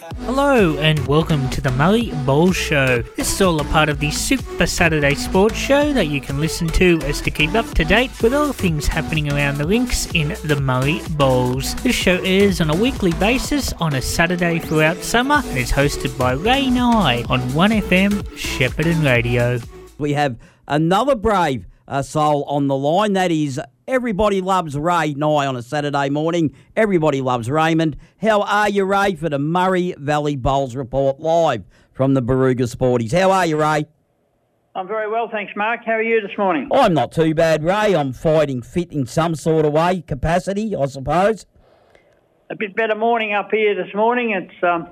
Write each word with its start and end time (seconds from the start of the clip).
Hello 0.00 0.76
and 0.78 1.06
welcome 1.06 1.48
to 1.50 1.60
the 1.60 1.70
Murray 1.72 2.12
Bowls 2.24 2.56
Show. 2.56 3.02
This 3.16 3.32
is 3.32 3.42
all 3.42 3.60
a 3.60 3.64
part 3.64 3.88
of 3.88 4.00
the 4.00 4.10
Super 4.10 4.66
Saturday 4.66 5.14
Sports 5.14 5.56
Show 5.56 5.92
that 5.92 6.06
you 6.06 6.20
can 6.20 6.40
listen 6.40 6.68
to 6.68 6.98
as 7.02 7.20
to 7.22 7.30
keep 7.30 7.54
up 7.54 7.66
to 7.74 7.84
date 7.84 8.10
with 8.22 8.32
all 8.32 8.52
things 8.52 8.86
happening 8.86 9.32
around 9.32 9.58
the 9.58 9.66
links 9.66 10.06
in 10.14 10.36
the 10.44 10.60
Murray 10.60 11.00
Bowls. 11.10 11.74
This 11.76 11.96
show 11.96 12.16
airs 12.22 12.60
on 12.60 12.70
a 12.70 12.76
weekly 12.76 13.12
basis 13.14 13.72
on 13.74 13.94
a 13.94 14.02
Saturday 14.02 14.58
throughout 14.58 14.98
summer 14.98 15.42
and 15.44 15.58
is 15.58 15.72
hosted 15.72 16.16
by 16.16 16.32
Ray 16.32 16.70
Nye 16.70 17.24
on 17.28 17.40
1FM 17.50 18.22
Shepparton 18.36 19.04
Radio. 19.04 19.58
We 19.98 20.12
have 20.12 20.38
another 20.68 21.14
brave 21.14 21.66
uh, 21.88 22.02
soul 22.02 22.44
on 22.44 22.68
the 22.68 22.76
line. 22.76 23.12
That 23.12 23.30
is 23.30 23.60
Everybody 23.88 24.40
loves 24.40 24.78
Ray 24.78 25.14
Nye 25.14 25.44
on 25.46 25.56
a 25.56 25.62
Saturday 25.62 26.08
morning. 26.08 26.54
Everybody 26.76 27.20
loves 27.20 27.50
Raymond. 27.50 27.96
How 28.20 28.42
are 28.42 28.68
you, 28.68 28.84
Ray, 28.84 29.16
for 29.16 29.28
the 29.28 29.40
Murray 29.40 29.92
Valley 29.98 30.36
Bowls 30.36 30.76
report 30.76 31.18
live 31.18 31.64
from 31.92 32.14
the 32.14 32.22
Barooga 32.22 32.72
Sporties? 32.72 33.10
How 33.12 33.32
are 33.32 33.44
you, 33.44 33.60
Ray? 33.60 33.86
I'm 34.76 34.86
very 34.86 35.10
well, 35.10 35.28
thanks, 35.32 35.52
Mark. 35.56 35.80
How 35.84 35.94
are 35.94 36.02
you 36.02 36.20
this 36.20 36.38
morning? 36.38 36.68
I'm 36.72 36.94
not 36.94 37.10
too 37.10 37.34
bad, 37.34 37.64
Ray. 37.64 37.96
I'm 37.96 38.12
fighting 38.12 38.62
fit 38.62 38.92
in 38.92 39.04
some 39.04 39.34
sort 39.34 39.66
of 39.66 39.72
way, 39.72 40.00
capacity, 40.02 40.76
I 40.76 40.86
suppose. 40.86 41.46
A 42.50 42.54
bit 42.54 42.76
better 42.76 42.94
morning 42.94 43.34
up 43.34 43.48
here 43.50 43.74
this 43.74 43.92
morning. 43.96 44.30
It's 44.30 44.62
um, 44.62 44.90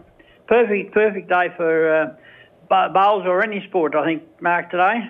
perfect, 0.48 0.92
perfect 0.92 1.28
day 1.28 1.46
for 1.56 1.94
uh, 1.94 2.16
bowls 2.70 3.24
or 3.26 3.42
any 3.42 3.64
sport, 3.68 3.94
I 3.94 4.04
think, 4.04 4.22
Mark, 4.40 4.70
today. 4.70 5.00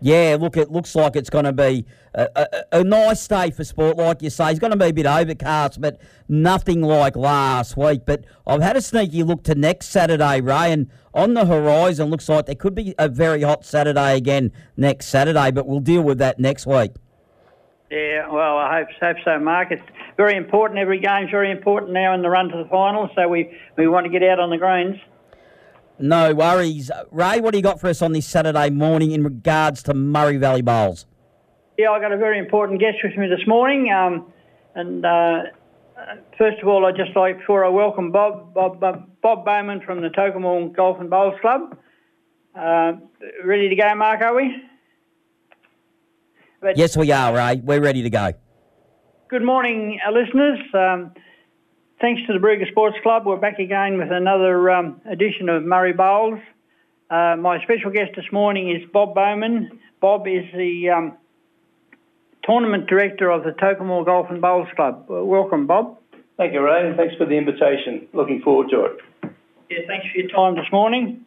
Yeah, 0.00 0.38
look, 0.40 0.56
it 0.56 0.72
looks 0.72 0.94
like 0.94 1.14
it's 1.14 1.28
going 1.28 1.44
to 1.44 1.52
be 1.52 1.84
a, 2.14 2.28
a, 2.34 2.78
a, 2.80 2.84
nice 2.84 3.28
day 3.28 3.50
for 3.50 3.64
sport, 3.64 3.98
like 3.98 4.22
you 4.22 4.30
say. 4.30 4.50
It's 4.50 4.58
going 4.58 4.70
to 4.70 4.78
be 4.78 4.86
a 4.86 4.92
bit 4.92 5.04
overcast, 5.04 5.78
but 5.80 6.00
nothing 6.26 6.80
like 6.80 7.16
last 7.16 7.76
week. 7.76 8.06
But 8.06 8.24
I've 8.46 8.62
had 8.62 8.76
a 8.76 8.80
sneaky 8.80 9.22
look 9.22 9.44
to 9.44 9.54
next 9.54 9.88
Saturday, 9.88 10.40
Ray, 10.40 10.72
and 10.72 10.90
on 11.12 11.34
the 11.34 11.44
horizon 11.44 12.08
looks 12.08 12.30
like 12.30 12.46
there 12.46 12.54
could 12.54 12.74
be 12.74 12.94
a 12.98 13.08
very 13.08 13.42
hot 13.42 13.66
Saturday 13.66 14.16
again 14.16 14.52
next 14.76 15.06
Saturday, 15.06 15.50
but 15.50 15.66
we'll 15.66 15.80
deal 15.80 16.02
with 16.02 16.16
that 16.18 16.40
next 16.40 16.66
week. 16.66 16.92
Yeah, 17.90 18.28
well, 18.30 18.56
I 18.56 18.78
hope, 18.78 18.88
hope 19.00 19.16
so, 19.24 19.38
Mark. 19.38 19.68
It's 19.70 19.82
very 20.16 20.36
important. 20.36 20.78
Every 20.78 21.00
game's 21.00 21.30
very 21.30 21.50
important 21.50 21.92
now 21.92 22.14
in 22.14 22.22
the 22.22 22.30
run 22.30 22.48
to 22.48 22.56
the 22.56 22.68
final, 22.70 23.10
so 23.14 23.28
we, 23.28 23.54
we 23.76 23.88
want 23.88 24.06
to 24.06 24.10
get 24.10 24.22
out 24.22 24.38
on 24.38 24.48
the 24.48 24.58
greens. 24.58 24.96
No 26.00 26.34
worries. 26.34 26.90
Ray, 27.10 27.40
what 27.40 27.52
do 27.52 27.58
you 27.58 27.62
got 27.62 27.78
for 27.78 27.88
us 27.88 28.00
on 28.00 28.12
this 28.12 28.26
Saturday 28.26 28.70
morning 28.70 29.10
in 29.10 29.22
regards 29.22 29.82
to 29.82 29.92
Murray 29.92 30.38
Valley 30.38 30.62
Bowls? 30.62 31.04
Yeah, 31.76 31.90
I 31.90 32.00
got 32.00 32.12
a 32.12 32.16
very 32.16 32.38
important 32.38 32.80
guest 32.80 32.96
with 33.04 33.16
me 33.16 33.26
this 33.28 33.46
morning. 33.46 33.92
Um, 33.92 34.32
and 34.74 35.04
uh, 35.04 35.42
first 36.38 36.60
of 36.62 36.68
all, 36.68 36.86
I'd 36.86 36.96
just 36.96 37.14
like, 37.14 37.38
before 37.40 37.66
I 37.66 37.68
welcome 37.68 38.12
Bob, 38.12 38.54
Bob, 38.54 38.80
Bob, 38.80 39.44
Bowman 39.44 39.82
from 39.82 40.00
the 40.00 40.08
Tocumwal 40.08 40.74
Golf 40.74 40.98
and 41.00 41.10
Bowls 41.10 41.38
Club. 41.42 41.76
Uh, 42.54 42.92
ready 43.44 43.68
to 43.68 43.76
go, 43.76 43.94
Mark, 43.94 44.22
are 44.22 44.34
we? 44.34 44.56
But 46.62 46.78
yes, 46.78 46.96
we 46.96 47.12
are, 47.12 47.34
Ray. 47.34 47.60
We're 47.62 47.80
ready 47.80 48.02
to 48.02 48.10
go. 48.10 48.32
Good 49.28 49.42
morning, 49.42 50.00
uh, 50.06 50.12
listeners. 50.12 50.58
Um, 50.72 51.12
Thanks 52.00 52.22
to 52.26 52.32
the 52.32 52.38
Barooga 52.38 52.66
Sports 52.70 52.96
Club, 53.02 53.26
we're 53.26 53.36
back 53.36 53.58
again 53.58 53.98
with 53.98 54.10
another 54.10 54.70
um, 54.70 55.02
edition 55.04 55.50
of 55.50 55.62
Murray 55.62 55.92
Bowls. 55.92 56.40
Uh, 57.10 57.36
my 57.38 57.62
special 57.62 57.90
guest 57.90 58.12
this 58.16 58.24
morning 58.32 58.70
is 58.70 58.88
Bob 58.90 59.14
Bowman. 59.14 59.78
Bob 60.00 60.26
is 60.26 60.46
the 60.56 60.88
um, 60.88 61.18
tournament 62.42 62.86
director 62.86 63.30
of 63.30 63.44
the 63.44 63.50
Tocumwal 63.50 64.06
Golf 64.06 64.30
and 64.30 64.40
Bowls 64.40 64.68
Club. 64.76 65.04
Welcome, 65.10 65.66
Bob. 65.66 65.98
Thank 66.38 66.54
you, 66.54 66.62
Ray, 66.62 66.88
and 66.88 66.96
thanks 66.96 67.16
for 67.16 67.26
the 67.26 67.34
invitation. 67.34 68.08
Looking 68.14 68.40
forward 68.40 68.70
to 68.70 68.84
it. 68.86 68.96
Yeah, 69.68 69.80
thanks 69.86 70.06
for 70.10 70.20
your 70.20 70.30
time 70.30 70.54
this 70.54 70.72
morning. 70.72 71.26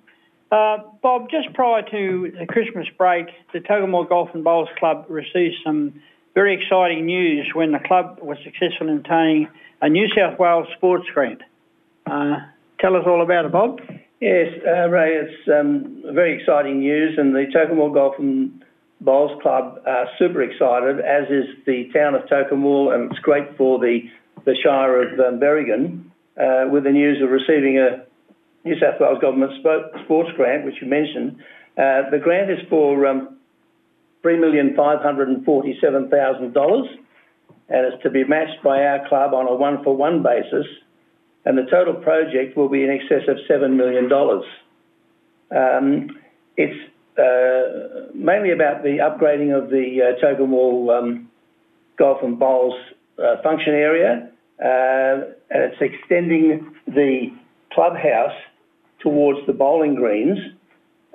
Uh, 0.51 0.79
Bob, 1.03 1.29
just 1.29 1.53
prior 1.53 1.83
to 1.83 2.33
the 2.39 2.47
Christmas 2.47 2.87
break, 2.97 3.27
the 3.53 3.59
Tocumwal 3.59 4.09
Golf 4.09 4.29
and 4.33 4.43
Bowls 4.43 4.69
Club 4.79 5.05
received 5.07 5.57
some 5.63 6.01
very 6.33 6.55
exciting 6.59 7.05
news 7.05 7.51
when 7.53 7.73
the 7.73 7.79
club 7.79 8.17
was 8.23 8.39
successful 8.43 8.89
in 8.89 8.97
obtaining 8.97 9.49
a 9.83 9.89
New 9.89 10.07
South 10.15 10.39
Wales 10.39 10.65
sports 10.77 11.05
grant. 11.13 11.41
Uh, 12.09 12.37
tell 12.79 12.95
us 12.95 13.03
all 13.05 13.21
about 13.21 13.43
it, 13.43 13.51
Bob. 13.51 13.81
Yes, 14.21 14.47
uh, 14.65 14.87
Ray, 14.87 15.15
it's 15.15 15.49
um, 15.49 16.01
very 16.13 16.39
exciting 16.39 16.79
news, 16.79 17.15
and 17.17 17.35
the 17.35 17.47
Tocumwal 17.53 17.93
Golf 17.93 18.15
and 18.17 18.63
Bowls 19.01 19.37
Club 19.41 19.81
are 19.85 20.07
super 20.17 20.41
excited, 20.41 21.01
as 21.01 21.29
is 21.29 21.47
the 21.65 21.89
town 21.93 22.15
of 22.15 22.21
Tocumwal, 22.27 22.95
and 22.95 23.11
it's 23.11 23.19
great 23.19 23.57
for 23.57 23.77
the, 23.77 24.09
the 24.45 24.55
Shire 24.63 25.03
of 25.03 25.19
um, 25.19 25.41
Berrigan 25.41 26.05
uh, 26.39 26.69
with 26.71 26.85
the 26.85 26.91
news 26.91 27.21
of 27.21 27.29
receiving 27.29 27.77
a 27.77 28.05
New 28.63 28.79
South 28.79 29.01
Wales 29.01 29.19
Government 29.19 29.51
sports 29.59 30.31
grant, 30.37 30.63
which 30.63 30.81
you 30.81 30.87
mentioned. 30.87 31.35
Uh, 31.77 32.09
the 32.09 32.19
grant 32.23 32.49
is 32.49 32.59
for 32.69 33.05
um, 33.05 33.37
$3,547,000 34.23 37.02
and 37.69 37.93
it's 37.93 38.03
to 38.03 38.09
be 38.09 38.23
matched 38.23 38.61
by 38.63 38.83
our 38.83 39.07
club 39.07 39.33
on 39.33 39.47
a 39.47 39.55
one-for-one 39.55 40.23
basis, 40.23 40.65
and 41.45 41.57
the 41.57 41.65
total 41.69 41.93
project 41.93 42.57
will 42.57 42.69
be 42.69 42.83
in 42.83 42.89
excess 42.89 43.27
of 43.27 43.37
$7 43.49 43.75
million. 43.75 44.11
Um, 45.51 46.17
it's 46.57 46.89
uh, 47.17 48.11
mainly 48.13 48.51
about 48.51 48.83
the 48.83 48.97
upgrading 48.97 49.55
of 49.55 49.69
the 49.69 50.01
uh, 50.01 50.25
Tocumwal 50.25 50.97
um, 50.97 51.29
Golf 51.97 52.19
and 52.23 52.39
Bowls 52.39 52.73
uh, 53.19 53.41
function 53.43 53.73
area, 53.73 54.29
uh, 54.59 55.31
and 55.49 55.63
it's 55.71 55.81
extending 55.81 56.73
the 56.87 57.31
clubhouse 57.71 58.35
towards 58.99 59.45
the 59.47 59.53
bowling 59.53 59.95
greens, 59.95 60.39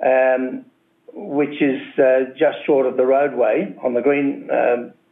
um, 0.05 0.65
which 1.13 1.61
is 1.61 1.81
just 2.37 2.57
short 2.65 2.85
of 2.85 2.95
the 2.95 3.05
roadway 3.05 3.75
on 3.83 3.93
the 3.93 4.01
green 4.01 4.47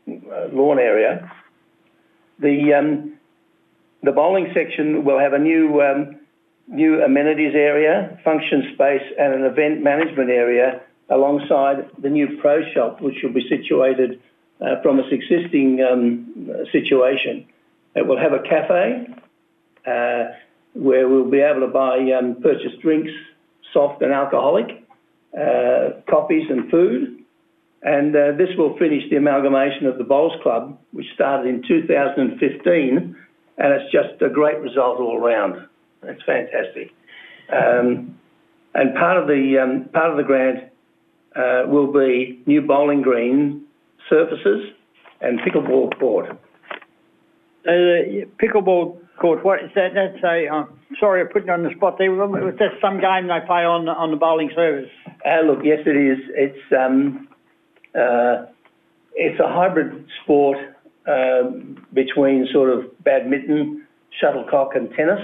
lawn 0.08 0.80
area. 0.80 1.32
The 2.40 2.74
um, 2.74 3.14
the 4.04 4.12
bowling 4.12 4.52
section 4.54 5.04
will 5.04 5.20
have 5.20 5.34
a 5.34 5.40
new 5.40 5.82
um, 5.82 6.18
new 6.68 7.02
amenities 7.02 7.56
area, 7.56 8.20
function 8.24 8.72
space, 8.74 9.04
and 9.18 9.34
an 9.34 9.44
event 9.44 9.84
management 9.84 10.30
area 10.30 10.82
alongside 11.10 11.90
the 12.00 12.10
new 12.10 12.38
pro 12.38 12.64
shop, 12.74 13.02
which 13.02 13.24
will 13.24 13.32
be 13.32 13.48
situated 13.48 14.22
uh, 14.62 14.82
from 14.82 15.00
its 15.00 15.10
existing 15.12 15.82
um, 15.82 16.66
situation. 16.72 17.46
It 17.96 18.06
will 18.06 18.18
have 18.18 18.34
a 18.34 18.40
cafe 18.40 19.08
uh, 19.86 20.36
where 20.74 21.08
we'll 21.08 21.30
be 21.30 21.40
able 21.40 21.62
to 21.62 21.68
buy 21.68 22.12
um, 22.12 22.36
purchase 22.42 22.74
drinks, 22.82 23.12
soft 23.74 24.02
and 24.02 24.12
alcoholic, 24.12 24.84
uh, 25.38 25.90
coffees 26.10 26.50
and 26.50 26.70
food. 26.70 27.24
And 27.84 28.16
uh, 28.16 28.32
this 28.38 28.50
will 28.58 28.78
finish 28.78 29.04
the 29.10 29.18
amalgamation 29.18 29.86
of 29.86 29.98
the 29.98 30.04
Bowls 30.04 30.34
Club, 30.42 30.78
which 30.92 31.06
started 31.14 31.48
in 31.48 31.64
2015, 31.68 33.16
and 33.58 33.74
it's 33.74 33.92
just 33.92 34.22
a 34.22 34.30
great 34.30 34.60
result 34.60 35.00
all 35.00 35.20
round. 35.20 35.68
It's 36.04 36.24
fantastic. 36.24 36.92
Um, 37.52 38.18
and 38.74 38.94
part 38.96 39.18
of 39.18 39.28
the 39.28 39.58
um, 39.62 39.90
part 39.94 40.12
of 40.12 40.18
the 40.18 40.24
grant 40.24 40.72
uh, 41.36 41.64
will 41.68 41.92
be 41.92 42.42
new 42.46 42.62
bowling 42.62 43.02
green 43.02 43.66
surfaces 44.10 44.74
and 45.22 45.40
pickleball 45.40 45.98
court. 46.00 46.32
Uh, 47.66 48.26
pickleball 48.42 48.98
court. 49.20 49.44
What 49.44 49.64
is 49.64 49.72
that? 49.76 49.90
That's 49.94 50.24
a. 50.24 50.48
Uh, 50.48 50.66
sorry, 51.00 51.22
I 51.22 51.32
put 51.32 51.46
you 51.46 51.52
on 51.52 51.64
the 51.64 51.72
spot 51.76 51.98
there. 51.98 52.12
Was 52.12 52.56
that 52.60 52.80
some 52.82 53.00
game 53.00 53.28
they 53.28 53.46
play 53.46 53.66
on 53.66 53.88
on 53.90 54.12
the 54.12 54.18
bowling 54.18 54.52
surface? 54.56 54.90
Uh, 55.26 55.46
look, 55.46 55.60
yes, 55.64 55.80
it 55.86 55.98
is. 55.98 56.20
It's 56.36 56.74
um, 56.78 57.27
it's 59.14 59.40
a 59.40 59.48
hybrid 59.48 60.08
sport 60.24 60.58
um, 61.08 61.86
between 61.94 62.48
sort 62.52 62.70
of 62.70 62.86
badminton, 63.04 63.86
shuttlecock, 64.20 64.76
and 64.76 64.90
tennis, 64.92 65.22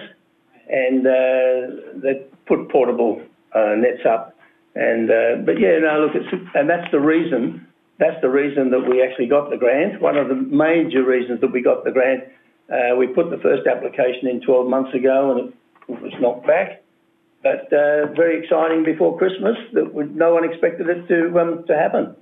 and 0.70 1.06
uh, 1.06 2.02
they 2.02 2.26
put 2.48 2.70
portable 2.70 3.22
uh, 3.54 3.76
nets 3.78 4.06
up. 4.10 4.36
And 4.76 5.10
uh, 5.10 5.44
but 5.46 5.60
yeah, 5.60 5.78
no, 5.80 6.08
look, 6.08 6.16
it's, 6.16 6.50
and 6.56 6.70
that's 6.70 6.90
the 6.92 7.00
reason. 7.00 7.68
That's 8.00 8.20
the 8.22 8.30
reason 8.30 8.72
that 8.72 8.82
we 8.90 9.04
actually 9.04 9.28
got 9.28 9.52
the 9.52 9.58
grant. 9.58 10.02
One 10.02 10.18
of 10.18 10.28
the 10.28 10.36
major 10.36 11.04
reasons 11.04 11.42
that 11.42 11.52
we 11.52 11.62
got 11.62 11.84
the 11.84 11.92
grant. 11.92 12.24
Uh, 12.72 12.96
we 12.96 13.08
put 13.08 13.30
the 13.30 13.38
first 13.38 13.68
application 13.68 14.28
in 14.28 14.42
12 14.42 14.68
months 14.68 14.96
ago, 14.96 15.32
and 15.32 15.54
it 15.90 16.02
was 16.02 16.14
knocked 16.20 16.48
back 16.48 16.84
but 17.44 17.68
uh, 17.74 18.08
very 18.16 18.42
exciting 18.42 18.86
before 18.86 19.18
Christmas 19.18 19.58
that 19.74 19.94
no 20.16 20.34
one 20.34 20.50
expected 20.50 20.88
it 20.90 21.08
to 21.10 21.40
um, 21.40 21.66
to 21.68 21.76
happen. 21.76 22.16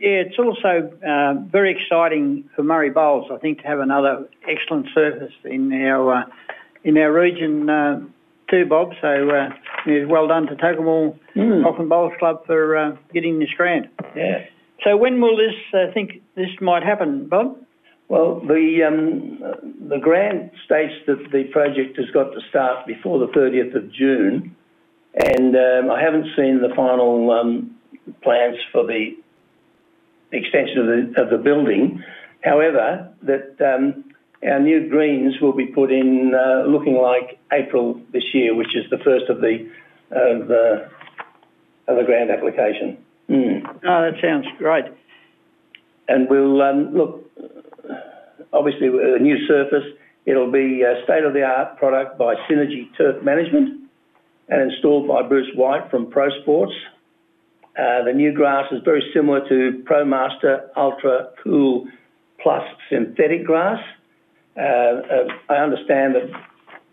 Yeah, 0.00 0.22
it's 0.24 0.38
also 0.38 0.90
uh, 1.06 1.34
very 1.52 1.76
exciting 1.76 2.48
for 2.56 2.62
Murray 2.62 2.88
Bowls, 2.88 3.30
I 3.30 3.36
think, 3.36 3.60
to 3.60 3.66
have 3.66 3.80
another 3.80 4.26
excellent 4.48 4.86
surface 4.94 5.34
in 5.44 5.70
our 5.74 6.22
uh, 6.22 6.22
in 6.82 6.96
our 6.96 7.12
region 7.12 7.68
uh, 7.68 8.00
too, 8.50 8.64
Bob. 8.64 8.92
So 9.02 9.08
uh, 9.08 9.50
yeah, 9.86 10.04
well 10.06 10.26
done 10.26 10.46
to 10.46 10.56
Tocumwal 10.56 11.18
mm. 11.36 11.78
And 11.78 11.88
Bowls 11.90 12.14
Club 12.18 12.46
for 12.46 12.78
uh, 12.78 12.96
getting 13.12 13.40
this 13.40 13.50
grant. 13.54 13.88
Yeah. 14.16 14.46
So 14.84 14.96
when 14.96 15.20
will 15.20 15.36
this? 15.36 15.54
I 15.74 15.90
uh, 15.90 15.92
think 15.92 16.22
this 16.34 16.48
might 16.62 16.82
happen, 16.82 17.28
Bob. 17.28 17.58
Well, 18.08 18.40
the 18.40 18.80
um, 18.88 19.38
the 19.86 19.98
grant 19.98 20.52
states 20.64 20.94
that 21.08 21.30
the 21.30 21.44
project 21.52 21.98
has 21.98 22.10
got 22.14 22.32
to 22.32 22.40
start 22.48 22.86
before 22.86 23.18
the 23.18 23.28
30th 23.28 23.76
of 23.76 23.92
June, 23.92 24.56
and 25.14 25.54
um, 25.54 25.90
I 25.90 26.00
haven't 26.02 26.28
seen 26.36 26.62
the 26.62 26.74
final 26.74 27.30
um, 27.30 27.76
plans 28.22 28.56
for 28.72 28.86
the 28.86 29.14
extension 30.32 30.78
of 30.78 30.86
the 30.86 31.22
of 31.22 31.30
the 31.30 31.38
building. 31.38 32.02
However, 32.42 33.12
that 33.22 33.56
um, 33.60 34.04
our 34.46 34.60
new 34.60 34.88
greens 34.88 35.34
will 35.40 35.52
be 35.52 35.66
put 35.66 35.92
in 35.92 36.32
uh, 36.34 36.66
looking 36.66 36.96
like 36.96 37.38
April 37.52 38.00
this 38.12 38.24
year, 38.32 38.54
which 38.54 38.74
is 38.74 38.88
the 38.90 38.98
first 38.98 39.28
of 39.28 39.40
the 39.40 39.68
of 40.10 40.48
the, 40.48 40.88
of 41.86 41.96
the 41.96 42.04
grant 42.04 42.30
application. 42.30 42.98
Mm. 43.28 43.62
Oh, 43.66 44.02
that 44.02 44.14
sounds 44.20 44.46
great. 44.58 44.86
And 46.08 46.28
we'll 46.28 46.60
um, 46.62 46.96
look. 46.96 47.26
Obviously, 48.52 48.88
a 48.88 49.18
new 49.20 49.46
surface. 49.46 49.84
It'll 50.26 50.50
be 50.50 50.82
a 50.82 51.02
state-of-the-art 51.04 51.78
product 51.78 52.18
by 52.18 52.34
Synergy 52.48 52.88
Turf 52.96 53.22
Management 53.22 53.88
and 54.48 54.72
installed 54.72 55.06
by 55.06 55.22
Bruce 55.22 55.48
White 55.54 55.90
from 55.90 56.10
Pro 56.10 56.28
Sports. 56.42 56.72
The 58.04 58.12
new 58.14 58.32
grass 58.32 58.66
is 58.72 58.80
very 58.84 59.02
similar 59.14 59.46
to 59.48 59.82
ProMaster 59.84 60.68
Ultra 60.76 61.30
Cool 61.42 61.86
Plus 62.42 62.62
synthetic 62.88 63.44
grass. 63.44 63.80
Uh, 64.56 64.60
uh, 64.60 65.28
I 65.48 65.56
understand 65.56 66.14
that, 66.14 66.30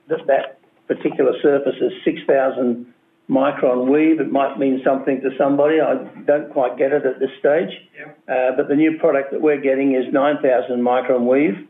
that 0.10 0.28
that 0.28 0.60
particular 0.88 1.34
surface 1.42 1.76
is 1.82 1.92
6,000 2.06 2.94
micron 3.30 3.92
weave. 3.92 4.20
It 4.22 4.32
might 4.32 4.58
mean 4.58 4.82
something 4.86 5.22
to 5.22 5.30
somebody. 5.38 5.80
I 5.82 5.96
don't 6.26 6.52
quite 6.52 6.78
get 6.78 6.92
it 6.92 7.06
at 7.06 7.20
this 7.20 7.32
stage. 7.40 7.70
Uh, 8.28 8.56
but 8.56 8.68
the 8.68 8.76
new 8.76 8.98
product 9.00 9.32
that 9.32 9.42
we're 9.42 9.60
getting 9.62 9.96
is 9.96 10.12
9,000 10.14 10.82
micron 10.82 11.26
weave. 11.26 11.68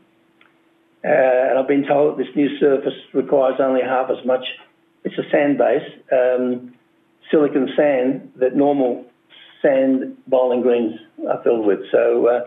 Uh, 1.04 1.08
and 1.08 1.58
I've 1.58 1.68
been 1.68 1.86
told 1.86 2.18
that 2.18 2.24
this 2.24 2.34
new 2.36 2.58
surface 2.58 2.94
requires 3.14 3.60
only 3.60 3.82
half 3.82 4.10
as 4.10 4.24
much. 4.26 4.44
It's 5.04 5.16
a 5.16 5.28
sand 5.30 5.58
base, 5.58 5.88
um, 6.12 6.74
silicon 7.30 7.68
sand 7.76 8.32
that 8.36 8.56
normal 8.56 9.04
sand 9.62 10.16
bowling 10.26 10.62
greens 10.62 10.94
are 11.28 11.42
filled 11.42 11.66
with. 11.66 11.80
So 11.90 12.26
uh, 12.26 12.40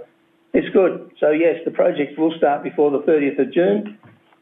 it's 0.53 0.69
good. 0.73 1.11
So 1.19 1.31
yes, 1.31 1.57
the 1.65 1.71
project 1.71 2.17
will 2.17 2.33
start 2.37 2.63
before 2.63 2.91
the 2.91 2.99
30th 2.99 3.39
of 3.39 3.53
June, 3.53 3.97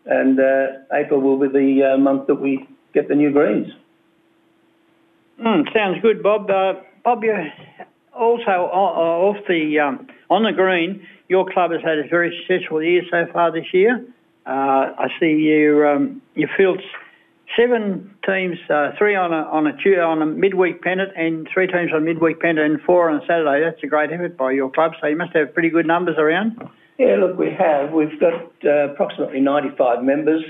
and 0.06 0.40
uh, 0.40 0.94
April 0.94 1.22
will 1.22 1.40
be 1.40 1.48
the 1.48 1.94
uh, 1.94 1.98
month 1.98 2.28
that 2.28 2.36
we 2.36 2.68
get 2.94 3.08
the 3.08 3.16
new 3.16 3.32
greens. 3.32 3.68
Mm, 5.40 5.72
sounds 5.74 6.02
good, 6.02 6.22
Bob. 6.22 6.50
Uh, 6.50 6.74
Bob, 7.04 7.24
you 7.24 7.34
also 8.14 8.52
off 8.52 9.38
the 9.48 9.80
um, 9.80 10.08
on 10.30 10.44
the 10.44 10.52
green, 10.52 11.06
your 11.30 11.50
club 11.50 11.72
has 11.72 11.82
had 11.82 11.98
a 12.00 12.08
very 12.08 12.38
successful 12.46 12.84
year 12.84 13.04
so 13.10 13.26
far 13.32 13.52
this 13.52 13.74
year. 13.74 14.06
Uh, 14.46 14.94
I 14.98 15.08
see 15.20 15.32
you 15.32 15.88
um, 15.88 16.22
you 16.36 16.48
field 16.58 16.82
seven 17.58 18.16
teams, 18.26 18.58
uh, 18.70 18.92
three 18.98 19.16
on 19.16 19.34
a 19.34 19.44
on 19.44 19.68
a 19.68 19.72
on 20.02 20.22
a 20.22 20.26
midweek 20.26 20.82
pennant, 20.82 21.12
and 21.16 21.48
three 21.54 21.68
teams 21.68 21.92
on 21.94 22.06
midweek 22.06 22.40
pennant, 22.40 22.72
and 22.72 22.82
four 22.82 23.10
on 23.10 23.22
a 23.22 23.26
Saturday. 23.26 23.64
That's 23.64 23.84
a 23.84 23.88
great 23.88 24.12
effort 24.12 24.38
by 24.38 24.52
your 24.52 24.72
club. 24.72 24.94
So 25.02 25.08
you 25.08 25.16
must 25.16 25.36
have 25.36 25.54
pretty 25.54 25.70
good 25.70 25.86
numbers 25.86 26.18
around. 26.18 26.62
Yeah, 26.98 27.16
look, 27.16 27.38
we 27.38 27.52
have. 27.58 27.92
We've 27.92 28.20
got 28.20 28.52
uh, 28.66 28.92
approximately 28.92 29.40
95 29.40 30.04
members, 30.04 30.44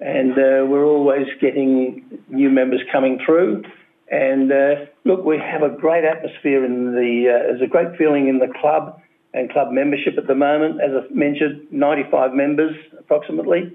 and 0.00 0.32
uh, 0.32 0.64
we're 0.66 0.86
always 0.86 1.26
getting 1.40 2.18
new 2.28 2.48
members 2.48 2.80
coming 2.90 3.20
through. 3.24 3.62
And 4.10 4.52
uh, 4.52 4.86
look, 5.04 5.24
we 5.24 5.38
have 5.38 5.62
a 5.62 5.74
great 5.74 6.04
atmosphere 6.04 6.64
in 6.64 6.92
the. 6.92 7.28
Uh, 7.28 7.38
there's 7.48 7.62
a 7.62 7.66
great 7.66 7.96
feeling 7.96 8.28
in 8.28 8.38
the 8.38 8.52
club 8.60 9.00
and 9.34 9.50
club 9.50 9.68
membership 9.70 10.18
at 10.18 10.26
the 10.26 10.34
moment. 10.34 10.80
As 10.80 10.90
I 10.92 11.12
mentioned, 11.12 11.66
95 11.70 12.34
members 12.34 12.74
approximately. 12.98 13.72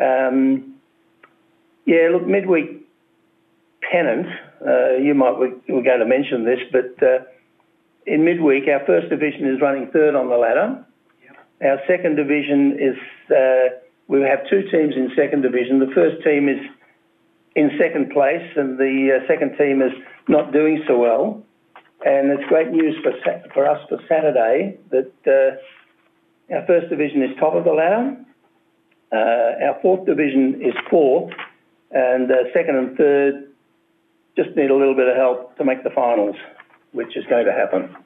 Um, 0.00 0.75
yeah, 1.86 2.08
look, 2.12 2.26
midweek 2.26 2.86
pennant. 3.90 4.26
Uh, 4.60 4.96
you 4.96 5.14
might 5.14 5.38
we, 5.38 5.48
we're 5.68 5.82
going 5.82 6.00
to 6.00 6.06
mention 6.06 6.44
this, 6.44 6.58
but 6.72 7.00
uh, 7.02 7.24
in 8.06 8.24
midweek, 8.24 8.64
our 8.68 8.84
first 8.86 9.08
division 9.08 9.48
is 9.48 9.60
running 9.60 9.90
third 9.92 10.14
on 10.14 10.28
the 10.28 10.36
ladder. 10.36 10.84
Yep. 11.22 11.36
Our 11.62 11.78
second 11.86 12.16
division 12.16 12.76
is. 12.78 12.96
Uh, 13.30 13.78
we 14.08 14.20
have 14.20 14.48
two 14.48 14.62
teams 14.70 14.94
in 14.94 15.10
second 15.16 15.42
division. 15.42 15.80
The 15.80 15.92
first 15.92 16.22
team 16.22 16.48
is 16.48 16.62
in 17.56 17.70
second 17.78 18.10
place, 18.10 18.46
and 18.56 18.78
the 18.78 19.18
uh, 19.18 19.26
second 19.26 19.56
team 19.58 19.82
is 19.82 19.92
not 20.28 20.52
doing 20.52 20.84
so 20.86 20.98
well. 20.98 21.42
And 22.04 22.30
it's 22.30 22.46
great 22.48 22.70
news 22.70 22.94
for 23.02 23.12
for 23.54 23.68
us 23.68 23.80
for 23.88 23.98
Saturday 24.08 24.78
that 24.90 25.10
uh, 25.26 26.54
our 26.54 26.66
first 26.66 26.88
division 26.88 27.22
is 27.22 27.30
top 27.40 27.54
of 27.54 27.64
the 27.64 27.72
ladder. 27.72 28.16
Uh, 29.12 29.66
our 29.66 29.78
fourth 29.82 30.06
division 30.06 30.60
is 30.62 30.74
fourth, 30.90 31.32
and 31.90 32.30
uh, 32.30 32.34
second 32.52 32.76
and 32.76 32.96
third 32.96 33.48
just 34.36 34.54
need 34.56 34.70
a 34.70 34.76
little 34.76 34.94
bit 34.94 35.08
of 35.08 35.16
help 35.16 35.56
to 35.56 35.64
make 35.64 35.82
the 35.82 35.90
finals, 35.90 36.36
which 36.92 37.16
is 37.16 37.24
going 37.28 37.46
to 37.46 37.52
happen. 37.52 37.96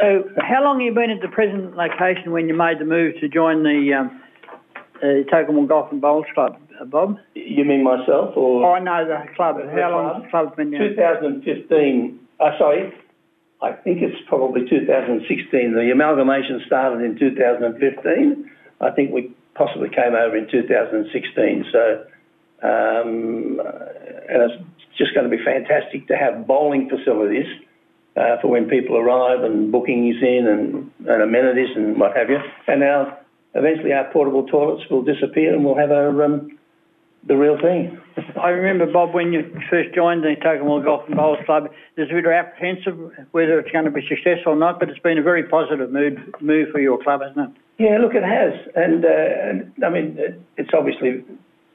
So, 0.00 0.24
how 0.38 0.64
long 0.64 0.80
have 0.80 0.86
you 0.86 0.94
been 0.94 1.10
at 1.10 1.20
the 1.20 1.28
present 1.28 1.76
location 1.76 2.32
when 2.32 2.48
you 2.48 2.54
made 2.54 2.78
the 2.78 2.86
move 2.86 3.14
to 3.20 3.28
join 3.28 3.62
the 3.62 3.92
um, 3.92 4.22
uh, 5.02 5.66
Golf 5.66 5.92
and 5.92 6.00
Bowls 6.00 6.24
Club, 6.32 6.56
uh, 6.80 6.84
Bob? 6.86 7.18
You 7.34 7.64
mean 7.64 7.84
myself, 7.84 8.34
or? 8.36 8.64
Oh, 8.64 8.72
I 8.72 8.80
know 8.80 9.04
the 9.06 9.34
club. 9.36 9.56
The 9.58 9.70
how 9.70 9.90
long 9.90 10.14
has 10.14 10.22
the 10.22 10.30
club 10.30 10.56
been 10.56 10.70
there? 10.70 10.88
2015. 10.88 12.18
Uh, 12.40 12.50
sorry, 12.58 12.94
I 13.60 13.72
think 13.72 13.98
it's 14.00 14.16
probably 14.26 14.62
2016. 14.68 15.74
The 15.74 15.90
amalgamation 15.92 16.62
started 16.66 17.04
in 17.04 17.18
2015. 17.18 18.50
I 18.80 18.90
think 18.90 19.12
we 19.12 19.34
possibly 19.54 19.90
came 19.90 20.14
over 20.14 20.36
in 20.36 20.48
2016. 20.48 21.66
So 21.72 22.04
um, 22.62 23.60
and 24.28 24.42
it's 24.42 24.64
just 24.96 25.14
going 25.14 25.30
to 25.30 25.36
be 25.36 25.42
fantastic 25.42 26.08
to 26.08 26.16
have 26.16 26.46
bowling 26.46 26.88
facilities 26.88 27.46
uh, 28.16 28.40
for 28.40 28.48
when 28.48 28.68
people 28.68 28.96
arrive 28.96 29.44
and 29.44 29.70
bookings 29.70 30.16
in 30.20 30.46
and, 30.46 31.08
and, 31.08 31.22
amenities 31.22 31.76
and 31.76 31.98
what 32.00 32.16
have 32.16 32.28
you. 32.28 32.38
And 32.66 32.80
now, 32.80 33.18
eventually, 33.54 33.92
our 33.92 34.10
portable 34.12 34.46
toilets 34.46 34.82
will 34.90 35.02
disappear 35.02 35.54
and 35.54 35.64
we'll 35.64 35.76
have 35.76 35.92
our 35.92 36.24
um, 36.24 36.58
the 37.26 37.36
real 37.36 37.58
thing. 37.60 38.00
I 38.40 38.48
remember, 38.48 38.90
Bob, 38.90 39.14
when 39.14 39.32
you 39.32 39.42
first 39.70 39.94
joined 39.94 40.22
the 40.22 40.34
Tocumwal 40.42 40.84
Golf 40.84 41.02
and 41.06 41.16
Bowls 41.16 41.38
Club, 41.46 41.68
there's 41.96 42.10
a 42.10 42.14
bit 42.14 42.24
of 42.24 42.32
apprehensive 42.32 42.96
whether 43.32 43.58
it's 43.58 43.70
going 43.70 43.84
to 43.84 43.90
be 43.90 44.06
successful 44.08 44.52
or 44.52 44.56
not, 44.56 44.80
but 44.80 44.88
it's 44.88 44.98
been 45.00 45.18
a 45.18 45.22
very 45.22 45.44
positive 45.44 45.90
move, 45.90 46.18
move 46.40 46.68
for 46.70 46.80
your 46.80 47.02
club, 47.02 47.20
hasn't 47.22 47.50
it? 47.50 47.62
Yeah, 47.82 47.98
look, 47.98 48.14
it 48.14 48.24
has. 48.24 48.54
And, 48.74 49.04
uh, 49.04 49.08
and 49.08 49.84
I 49.84 49.90
mean, 49.90 50.18
it's 50.56 50.70
obviously 50.72 51.24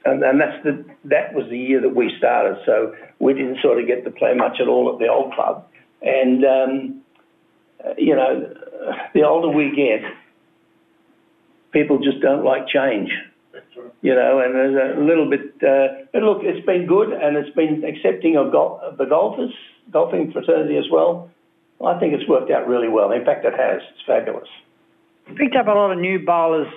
and, 0.04 0.22
and 0.22 0.40
that's 0.40 0.62
the 0.64 0.84
that 1.04 1.34
was 1.34 1.46
the 1.48 1.58
year 1.58 1.80
that 1.80 1.94
we 1.94 2.12
started. 2.18 2.58
So 2.66 2.94
we 3.18 3.32
didn't 3.32 3.58
sort 3.62 3.80
of 3.80 3.86
get 3.86 4.04
to 4.04 4.10
play 4.10 4.34
much 4.34 4.60
at 4.60 4.68
all 4.68 4.92
at 4.92 4.98
the 4.98 5.08
old 5.08 5.32
club, 5.34 5.66
and 6.02 6.44
um, 6.44 7.02
you 7.98 8.14
know, 8.14 8.54
the 9.14 9.22
older 9.22 9.48
we 9.48 9.74
get, 9.74 10.02
people 11.72 11.98
just 11.98 12.20
don't 12.20 12.44
like 12.44 12.68
change. 12.68 13.10
You 14.02 14.14
know, 14.14 14.40
and 14.40 14.54
there's 14.54 14.96
a 14.96 15.00
little 15.00 15.28
bit. 15.28 15.54
Uh, 15.62 16.04
but 16.12 16.22
look, 16.22 16.38
it's 16.42 16.64
been 16.66 16.86
good, 16.86 17.12
and 17.12 17.36
it's 17.36 17.54
been 17.54 17.84
accepting 17.84 18.36
of, 18.36 18.52
gol- 18.52 18.80
of 18.82 18.98
the 18.98 19.04
golfers, 19.04 19.52
golfing 19.90 20.32
fraternity 20.32 20.76
as 20.76 20.84
well. 20.90 21.30
I 21.84 21.98
think 21.98 22.14
it's 22.14 22.28
worked 22.28 22.50
out 22.50 22.68
really 22.68 22.88
well. 22.88 23.10
In 23.12 23.24
fact, 23.24 23.44
it 23.44 23.54
has. 23.54 23.82
It's 23.92 24.02
fabulous. 24.06 24.48
You 25.28 25.34
picked 25.34 25.56
up 25.56 25.66
a 25.66 25.70
lot 25.70 25.92
of 25.92 25.98
new 25.98 26.24
bowlers 26.24 26.68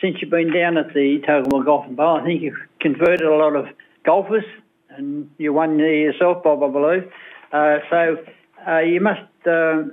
since 0.00 0.16
you've 0.20 0.30
been 0.30 0.52
down 0.52 0.76
at 0.76 0.92
the 0.94 1.20
Tocumwal 1.26 1.64
Golf 1.64 1.86
and 1.86 1.96
Bowl, 1.96 2.16
I 2.20 2.24
think 2.24 2.42
you've 2.42 2.54
converted 2.80 3.26
a 3.26 3.34
lot 3.34 3.56
of 3.56 3.66
golfers, 4.04 4.44
and 4.90 5.30
you 5.38 5.52
won 5.52 5.76
there 5.76 5.94
yourself, 5.94 6.42
Bob, 6.42 6.62
I 6.62 6.70
believe. 6.70 7.12
Uh, 7.52 7.78
so 7.90 8.16
uh, 8.68 8.80
you 8.80 9.00
must, 9.00 9.20
uh, 9.46 9.84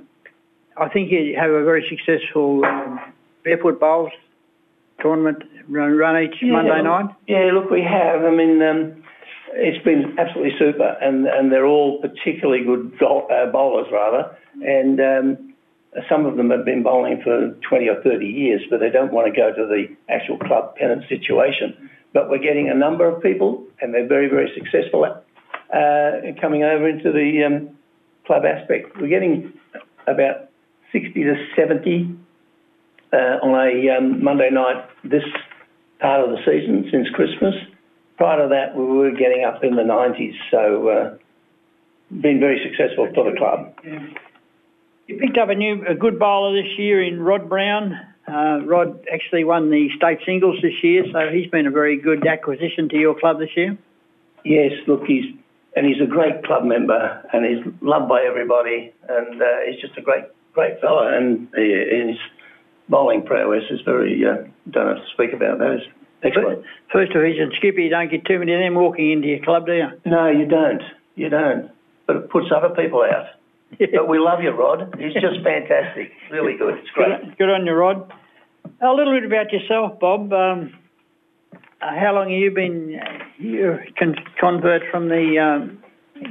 I 0.78 0.90
think 0.90 1.12
you 1.12 1.36
have 1.40 1.52
a 1.52 1.64
very 1.64 1.86
successful 1.90 2.66
um, 2.66 3.00
barefoot 3.44 3.80
bowls 3.80 4.12
tournament 5.00 5.44
run, 5.68 5.98
run 5.98 6.24
each 6.24 6.36
yeah, 6.42 6.54
Monday 6.54 6.82
night. 6.82 7.16
Yeah, 7.28 7.52
look, 7.54 7.70
we 7.70 7.82
have. 7.82 8.24
I 8.24 8.32
mean, 8.32 8.62
um, 8.62 9.04
it's 9.54 9.84
been 9.84 10.18
absolutely 10.18 10.58
super, 10.58 10.98
and, 11.02 11.28
and 11.28 11.52
they're 11.52 11.66
all 11.66 12.02
particularly 12.02 12.64
good 12.64 12.98
go- 13.00 13.28
uh, 13.28 13.52
bowlers, 13.52 13.88
rather. 13.92 14.36
And 14.62 15.00
um, 15.00 15.53
some 16.10 16.26
of 16.26 16.38
them 16.38 16.50
have 16.50 16.66
been 16.66 16.84
bowling 16.84 17.22
for 17.24 17.56
20 17.68 17.90
or 17.90 18.02
30 18.02 18.26
years, 18.26 18.62
but 18.70 18.80
they 18.80 18.90
don't 18.90 19.12
want 19.12 19.34
to 19.34 19.40
go 19.40 19.54
to 19.54 19.66
the 19.68 19.88
actual 20.10 20.38
club 20.38 20.76
pennant 20.76 21.04
situation. 21.08 21.90
But 22.14 22.30
we're 22.30 22.40
getting 22.40 22.70
a 22.70 22.74
number 22.74 23.08
of 23.08 23.22
people, 23.22 23.66
and 23.82 23.94
they're 23.94 24.08
very, 24.08 24.28
very 24.28 24.52
successful 24.56 25.06
at 25.06 25.24
uh, 25.74 26.40
coming 26.40 26.64
over 26.64 26.88
into 26.88 27.12
the 27.12 27.44
um, 27.44 27.78
club 28.26 28.44
aspect. 28.46 28.98
We're 29.00 29.08
getting 29.08 29.54
about 30.08 30.50
60 30.92 31.12
to 31.24 31.48
70 31.56 32.16
uh, 33.12 33.18
on 33.42 33.68
a 33.68 33.98
um, 33.98 34.24
Monday 34.24 34.50
night 34.52 34.86
this 35.04 35.24
part 36.00 36.24
of 36.24 36.32
the 36.32 36.38
season 36.46 36.88
since 36.92 37.10
Christmas. 37.10 37.56
Prior 38.18 38.44
to 38.44 38.50
that, 38.50 38.76
we 38.76 38.86
were 38.86 39.12
getting 39.12 39.44
up 39.44 39.64
in 39.64 39.76
the 39.76 39.82
90s, 39.82 40.36
so 40.52 40.88
uh, 40.90 41.18
been 42.22 42.40
very 42.40 42.62
successful 42.64 43.10
for 43.16 43.32
the 43.32 43.38
club. 43.38 43.74
You 45.08 45.18
picked 45.18 45.38
up 45.38 45.50
a 45.50 45.56
new, 45.56 45.86
a 45.88 45.96
good 45.96 46.18
bowler 46.18 46.62
this 46.62 46.72
year 46.78 47.04
in 47.04 47.20
Rod 47.20 47.50
Brown. 47.50 47.94
Uh, 48.26 48.60
Rod 48.66 49.06
actually 49.12 49.44
won 49.44 49.70
the 49.70 49.90
state 49.98 50.20
singles 50.26 50.60
this 50.62 50.82
year, 50.82 51.04
so 51.12 51.30
he's 51.32 51.50
been 51.50 51.68
a 51.68 51.72
very 51.72 52.00
good 52.00 52.26
acquisition 52.26 52.88
to 52.90 52.98
your 52.98 53.20
club 53.20 53.40
this 53.40 53.50
year. 53.56 53.78
Yes, 54.46 54.72
look, 54.88 55.04
he's 55.06 55.26
and 55.76 55.86
he's 55.86 56.02
a 56.02 56.06
great 56.06 56.46
club 56.46 56.64
member, 56.64 57.22
and 57.34 57.46
he's 57.46 57.74
loved 57.82 58.08
by 58.08 58.22
everybody, 58.22 58.94
and 59.10 59.42
uh, 59.42 59.46
he's 59.68 59.82
just 59.82 59.98
a 59.98 60.02
great, 60.02 60.24
great 60.54 60.80
fella, 60.80 61.18
and 61.18 61.50
his 61.54 62.18
bowling 62.88 63.24
prowess 63.26 63.64
is 63.72 63.82
very. 63.82 64.24
Uh, 64.26 64.48
don't 64.70 64.88
have 64.88 64.98
to 64.98 65.12
speak 65.14 65.34
about. 65.34 65.60
It's 65.62 65.86
excellent. 66.24 66.64
First 66.94 67.12
division 67.12 67.52
skipper, 67.58 67.80
you 67.80 67.90
don't 67.90 68.10
get 68.10 68.24
too 68.26 68.40
many 68.40 68.54
of 68.54 68.60
them 68.60 68.76
walking 68.76 69.12
into 69.12 69.28
your 69.28 69.44
club, 69.44 69.66
do 69.66 69.74
you? 69.74 69.88
No, 70.06 70.30
you 70.30 70.46
don't. 70.46 70.84
You 71.16 71.30
don't. 71.30 71.72
But 72.08 72.16
it 72.18 72.30
puts 72.30 72.48
other 72.56 72.74
people 72.74 73.04
out. 73.04 73.26
But 73.94 74.08
we 74.08 74.20
love 74.20 74.42
you, 74.42 74.52
Rod. 74.52 74.96
He's 74.98 75.14
just 75.14 75.44
fantastic. 75.44 76.12
Really 76.32 76.58
good. 76.58 76.80
It's 76.80 76.90
great. 76.92 77.22
Good, 77.22 77.38
good 77.38 77.50
on 77.50 77.66
you, 77.66 77.74
Rod. 77.74 78.12
A 78.82 78.92
little 78.92 79.14
bit 79.14 79.26
about 79.26 79.52
yourself, 79.52 80.00
Bob. 80.00 80.32
Um, 80.34 80.74
uh, 81.54 82.00
how 82.00 82.14
long 82.14 82.30
have 82.30 82.40
you 82.40 82.52
been 82.52 83.00
you 83.38 83.78
con- 83.98 84.16
convert 84.40 84.84
from 84.92 85.10
the 85.10 85.38
um, 85.40 85.84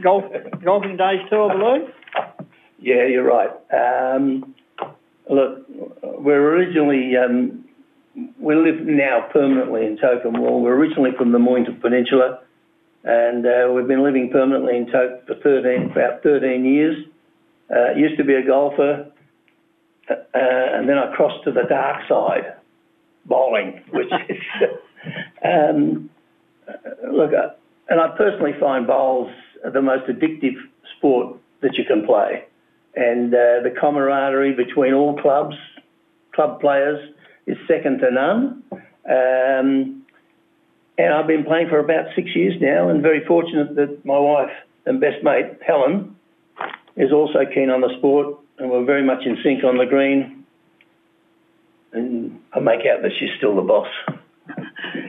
golf 0.03 0.25
golfing 0.65 0.97
days 0.97 1.21
to 1.31 1.37
I 1.37 1.57
believe? 1.57 1.89
Yeah, 2.85 3.07
you're 3.07 3.23
right. 3.23 3.51
Um, 3.73 4.57
look, 5.31 5.65
we're 6.03 6.57
originally 6.57 7.13
um, 7.17 7.65
we 8.41 8.57
live 8.57 8.81
now 8.85 9.29
permanently 9.33 9.87
in 9.87 9.99
Tocumwal. 9.99 10.61
We're 10.63 10.75
originally 10.75 11.11
from 11.17 11.31
the 11.31 11.39
Mornington 11.39 11.81
Peninsula, 11.81 12.41
and 13.05 13.47
uh, 13.47 13.73
we've 13.73 13.87
been 13.87 14.03
living 14.03 14.31
permanently 14.33 14.77
in 14.77 14.87
Toke 14.91 15.25
for 15.29 15.37
13, 15.37 15.93
about 15.93 16.25
13 16.25 16.65
years. 16.65 17.07
Uh, 17.75 17.93
used 17.97 18.19
to 18.19 18.25
be 18.25 18.35
a 18.35 18.45
golfer, 18.45 19.11
uh, 20.11 20.15
and 20.35 20.89
then 20.89 20.99
I 20.99 21.15
crossed 21.15 21.43
to 21.45 21.53
the 21.53 21.63
dark 21.69 22.07
side, 22.07 22.55
bowling, 23.25 23.83
which 23.91 24.13
is 24.29 24.37
um, 25.45 26.11
look. 27.11 27.33
Uh, 27.33 27.55
and 27.89 28.01
I 28.01 28.17
personally 28.17 28.53
find 28.61 28.87
bowls 28.87 29.31
the 29.73 29.83
most 29.83 30.07
addictive 30.07 30.57
sport 30.97 31.37
that 31.63 31.77
you 31.77 31.85
can 31.85 32.05
play, 32.05 32.45
and 32.95 33.35
uh, 33.35 33.63
the 33.63 33.75
camaraderie 33.81 34.53
between 34.53 34.93
all 34.93 35.19
clubs, 35.21 35.57
club 36.35 36.61
players, 36.61 37.11
is 37.47 37.57
second 37.67 38.01
to 38.01 38.11
none. 38.11 38.63
Um, 39.09 40.03
and 40.99 41.15
I've 41.15 41.27
been 41.27 41.45
playing 41.45 41.69
for 41.71 41.79
about 41.79 42.07
six 42.15 42.37
years 42.37 42.55
now, 42.61 42.91
and 42.91 43.03
very 43.03 43.25
fortunate 43.25 43.75
that 43.77 44.05
my 44.05 44.19
wife 44.19 44.53
and 44.85 45.01
best 45.01 45.23
mate 45.23 45.59
Helen 45.67 46.17
is 46.97 47.13
also 47.13 47.41
keen 47.53 47.71
on 47.71 47.81
the 47.81 47.95
sport, 47.99 48.39
and 48.59 48.71
we're 48.71 48.85
very 48.85 49.05
much 49.05 49.25
in 49.25 49.39
sync 49.43 49.65
on 49.65 49.79
the 49.79 49.87
green. 49.87 50.45
And 51.93 52.41
I 52.53 52.61
make 52.61 52.81
out 52.81 53.03
that 53.03 53.13
she's 53.19 53.31
still 53.39 53.57
the 53.57 53.63
boss. 53.63 53.89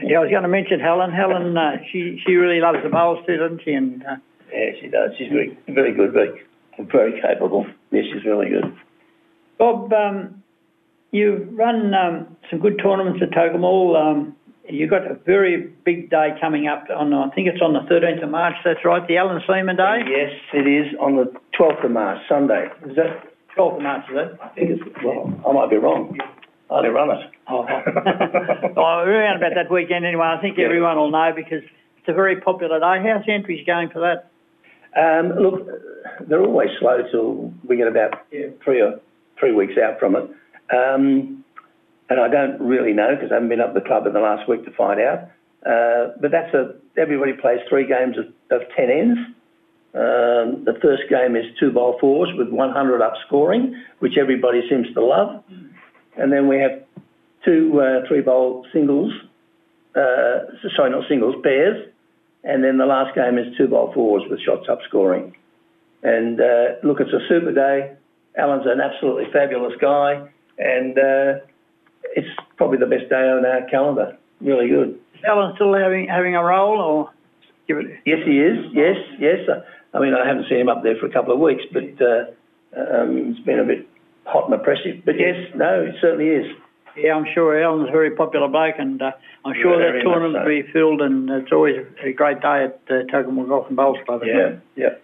Yeah, 0.02 0.18
I 0.18 0.20
was 0.20 0.30
going 0.30 0.42
to 0.42 0.48
mention 0.48 0.80
Helen. 0.80 1.10
Helen, 1.10 1.56
uh, 1.56 1.78
she 1.90 2.20
she 2.24 2.34
really 2.34 2.60
loves 2.60 2.78
the 2.82 2.88
bowls 2.90 3.24
too, 3.26 3.36
doesn't 3.36 3.62
she? 3.64 3.72
And 3.72 4.02
uh, 4.04 4.16
Yeah, 4.52 4.70
she 4.80 4.88
does. 4.88 5.10
She's 5.18 5.28
very, 5.28 5.58
very 5.68 5.92
good, 5.92 6.12
very, 6.12 6.42
very 6.78 7.20
capable. 7.20 7.66
Yeah, 7.90 8.02
she's 8.02 8.24
really 8.24 8.50
good. 8.50 8.76
Bob, 9.58 9.92
um, 9.92 10.42
you've 11.10 11.48
run 11.52 11.92
um, 11.94 12.36
some 12.50 12.60
good 12.60 12.78
tournaments 12.82 13.20
at 13.22 13.30
Tocumwal. 13.30 13.96
Um, 13.96 14.36
you've 14.68 14.90
got 14.90 15.08
a 15.10 15.14
very 15.26 15.68
big 15.84 16.10
day 16.10 16.30
coming 16.40 16.66
up 16.66 16.84
on, 16.94 17.12
I 17.12 17.30
think 17.30 17.48
it's 17.48 17.60
on 17.62 17.72
the 17.72 17.80
13th 17.80 18.22
of 18.24 18.30
March, 18.30 18.54
that's 18.64 18.84
right, 18.84 19.06
the 19.06 19.16
Alan 19.16 19.40
Seaman 19.46 19.76
Day? 19.76 20.00
Yes, 20.08 20.32
it 20.52 20.66
is 20.66 20.94
on 21.00 21.16
the 21.16 21.32
12th 21.58 21.84
of 21.84 21.90
March, 21.90 22.18
Sunday. 22.28 22.68
Is 22.88 22.96
that? 22.96 23.30
12th 23.56 23.76
of 23.76 23.82
March, 23.82 24.04
is 24.10 24.16
it? 24.16 24.38
I 24.42 24.48
think 24.48 24.70
it's, 24.70 24.82
well, 25.04 25.32
I 25.48 25.52
might 25.52 25.70
be 25.70 25.76
wrong. 25.76 26.16
I 26.70 26.74
only 26.78 26.88
run 26.88 27.10
it. 27.10 27.30
Oh, 27.48 27.62
well, 28.76 29.00
around 29.00 29.36
about 29.36 29.52
that 29.54 29.70
weekend 29.70 30.04
anyway, 30.06 30.26
I 30.26 30.40
think 30.40 30.56
Yeah. 30.58 30.64
everyone 30.64 30.96
will 30.96 31.10
know 31.10 31.32
because 31.34 31.62
it's 31.98 32.08
a 32.08 32.14
very 32.14 32.40
popular 32.40 32.80
day. 32.80 33.06
How's 33.06 33.24
the 33.26 33.32
entries 33.32 33.64
going 33.66 33.90
for 33.90 34.00
that? 34.00 34.30
Um, 34.96 35.38
look, 35.38 35.68
they're 36.26 36.40
always 36.42 36.70
slow 36.80 37.02
till 37.10 37.52
we 37.68 37.76
get 37.76 37.86
about 37.88 38.26
three 38.64 38.80
or 38.80 39.00
three 39.38 39.52
weeks 39.52 39.74
out 39.76 39.98
from 40.00 40.16
it. 40.16 40.30
Um, 40.74 41.43
and 42.08 42.20
I 42.20 42.28
don't 42.28 42.60
really 42.60 42.92
know 42.92 43.14
because 43.14 43.30
I 43.30 43.34
haven't 43.34 43.48
been 43.48 43.60
up 43.60 43.74
the 43.74 43.80
club 43.80 44.06
in 44.06 44.12
the 44.12 44.20
last 44.20 44.48
week 44.48 44.64
to 44.64 44.70
find 44.72 45.00
out. 45.00 45.30
Uh, 45.64 46.12
but 46.20 46.30
that's 46.30 46.52
a 46.54 46.74
everybody 46.98 47.32
plays 47.32 47.60
three 47.68 47.86
games 47.86 48.16
of, 48.18 48.26
of 48.50 48.66
ten 48.76 48.90
ends. 48.90 49.18
Um, 49.94 50.64
the 50.64 50.76
first 50.82 51.04
game 51.08 51.36
is 51.36 51.44
two 51.58 51.70
bowl 51.70 51.96
fours 52.00 52.28
with 52.36 52.48
100 52.48 53.00
up 53.00 53.14
scoring, 53.26 53.80
which 54.00 54.18
everybody 54.18 54.68
seems 54.68 54.92
to 54.92 55.00
love. 55.00 55.44
And 56.16 56.32
then 56.32 56.48
we 56.48 56.58
have 56.58 56.82
two 57.44 57.80
uh, 57.80 58.06
three 58.08 58.20
bowl 58.20 58.66
singles, 58.72 59.12
uh, 59.94 60.50
sorry, 60.76 60.90
not 60.90 61.08
singles, 61.08 61.36
pairs. 61.42 61.88
And 62.42 62.62
then 62.62 62.76
the 62.76 62.86
last 62.86 63.14
game 63.14 63.38
is 63.38 63.56
two 63.56 63.68
bowl 63.68 63.92
fours 63.94 64.24
with 64.28 64.40
shots 64.40 64.66
up 64.68 64.80
scoring. 64.88 65.36
And 66.02 66.40
uh, 66.40 66.76
look, 66.82 67.00
it's 67.00 67.12
a 67.12 67.26
super 67.28 67.52
day. 67.52 67.96
Alan's 68.36 68.66
an 68.66 68.80
absolutely 68.80 69.30
fabulous 69.32 69.74
guy, 69.80 70.28
and 70.58 70.98
uh, 70.98 71.34
probably 72.56 72.78
the 72.78 72.86
best 72.86 73.08
day 73.08 73.16
on 73.16 73.44
our 73.44 73.68
calendar. 73.70 74.16
Really 74.40 74.68
good. 74.68 74.98
Alan 75.26 75.54
still 75.54 75.74
having 75.74 76.08
having 76.08 76.36
a 76.36 76.44
role 76.44 76.80
or 76.80 77.10
give 77.66 77.78
it? 77.78 78.00
Yes, 78.04 78.18
he 78.26 78.38
is. 78.38 78.58
Yes, 78.72 78.96
yes. 79.18 79.38
I 79.94 80.00
mean, 80.00 80.12
I 80.14 80.26
haven't 80.26 80.46
seen 80.48 80.58
him 80.58 80.68
up 80.68 80.82
there 80.82 80.96
for 81.00 81.06
a 81.06 81.12
couple 81.12 81.32
of 81.32 81.40
weeks, 81.40 81.62
but 81.72 81.94
uh, 82.04 82.30
um, 82.76 83.32
it's 83.32 83.40
been 83.46 83.60
a 83.60 83.64
bit 83.64 83.88
hot 84.26 84.50
and 84.50 84.54
oppressive. 84.54 85.04
But 85.04 85.14
yes, 85.18 85.36
no, 85.54 85.82
it 85.82 85.94
certainly 86.00 86.28
is. 86.28 86.46
Yeah, 86.96 87.14
I'm 87.14 87.26
sure 87.34 87.60
Alan's 87.60 87.88
a 87.88 87.92
very 87.92 88.14
popular 88.14 88.48
bloke, 88.48 88.76
and 88.78 89.02
uh, 89.02 89.10
I'm 89.44 89.54
sure 89.60 89.78
Very 89.78 89.98
that 89.98 90.04
tournament 90.04 90.34
so. 90.34 90.48
will 90.48 90.62
be 90.62 90.72
filled, 90.72 91.00
and 91.00 91.28
it's 91.28 91.50
always 91.50 91.74
a 92.04 92.12
great 92.12 92.40
day 92.40 92.66
at 92.70 92.80
uh, 92.88 93.02
Tocumwal 93.12 93.48
Golf 93.48 93.66
and 93.66 93.76
Bowls 93.76 93.98
Club. 94.06 94.22
Yeah, 94.24 94.58
yeah. 94.76 94.94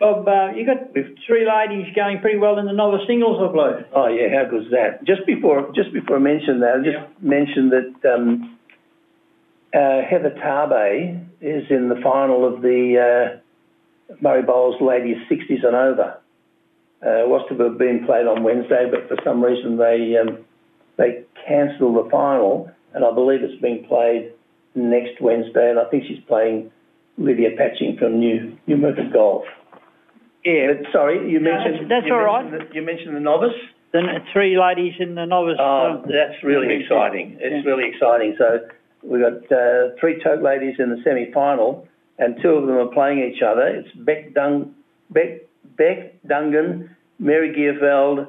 Bob, 0.00 0.26
uh, 0.26 0.52
you 0.56 0.64
got 0.64 0.94
three 1.26 1.46
ladies 1.46 1.94
going 1.94 2.20
pretty 2.20 2.38
well 2.38 2.58
in 2.58 2.64
the 2.64 2.72
novice 2.72 3.06
singles, 3.06 3.36
I 3.38 3.52
believe. 3.52 3.84
Oh 3.94 4.08
yeah, 4.08 4.34
how 4.34 4.50
good's 4.50 4.70
that? 4.70 5.04
Just 5.04 5.26
before, 5.26 5.70
just 5.74 5.92
before 5.92 6.16
I 6.16 6.20
mention 6.20 6.60
that, 6.60 6.76
I 6.76 6.82
just 6.82 7.22
mention 7.22 7.68
that 7.68 8.10
um, 8.10 8.58
uh, 9.74 10.00
Heather 10.08 10.34
Tarbe 10.42 11.20
is 11.42 11.64
in 11.68 11.90
the 11.90 12.00
final 12.02 12.46
of 12.46 12.62
the 12.62 12.96
uh, 14.08 14.14
Murray 14.22 14.42
Bowls 14.42 14.80
Ladies 14.80 15.18
60s 15.30 15.66
and 15.66 15.76
over. 15.76 16.16
Uh, 17.02 17.28
was 17.28 17.44
to 17.48 17.56
have 17.62 17.78
been 17.78 18.04
played 18.06 18.26
on 18.26 18.42
Wednesday, 18.42 18.90
but 18.90 19.06
for 19.08 19.16
some 19.22 19.44
reason 19.44 19.76
they 19.76 20.16
um, 20.16 20.44
they 20.96 21.24
cancelled 21.46 22.06
the 22.06 22.10
final, 22.10 22.70
and 22.94 23.04
I 23.04 23.12
believe 23.12 23.42
it's 23.42 23.60
being 23.60 23.84
played 23.84 24.32
next 24.74 25.20
Wednesday. 25.20 25.68
And 25.68 25.78
I 25.78 25.84
think 25.90 26.04
she's 26.08 26.22
playing 26.26 26.70
Lydia 27.18 27.50
Patching 27.56 27.96
from 27.98 28.18
New 28.18 28.56
Numurkah 28.66 29.12
Golf. 29.12 29.44
Yeah, 30.44 30.72
But 30.72 30.92
sorry, 30.92 31.30
you 31.30 31.40
mentioned 31.40 31.90
that's 31.90 32.06
you 32.06 32.14
all 32.14 32.24
right. 32.24 32.44
mentioned 32.50 32.70
the- 32.70 32.74
you 32.74 32.82
mentioned 32.82 33.16
the 33.16 33.20
novice. 33.20 33.54
then 33.92 34.06
three 34.32 34.58
ladies 34.58 34.94
in 35.00 35.14
the 35.14 35.26
novice. 35.26 35.56
Oh, 35.58 36.02
uh, 36.04 36.06
that's 36.06 36.42
really 36.42 36.76
exciting. 36.82 37.36
It's 37.40 37.66
really 37.66 37.88
exciting. 37.88 38.36
So 38.38 38.60
we've 39.02 39.20
got 39.20 39.50
uh, 39.52 39.90
three 39.98 40.20
tote 40.22 40.42
ladies 40.42 40.76
in 40.78 40.90
the 40.90 41.02
semi-final, 41.02 41.86
and 42.18 42.40
two 42.40 42.50
of 42.50 42.66
them 42.66 42.76
are 42.76 42.86
playing 42.86 43.18
each 43.18 43.42
other. 43.42 43.66
It's 43.66 43.90
Beck, 43.96 44.32
Dung, 44.32 44.74
Beck, 45.10 45.42
Beck 45.76 46.14
Dungan, 46.26 46.88
Mary 47.18 47.52
Gearfeld, 47.52 48.28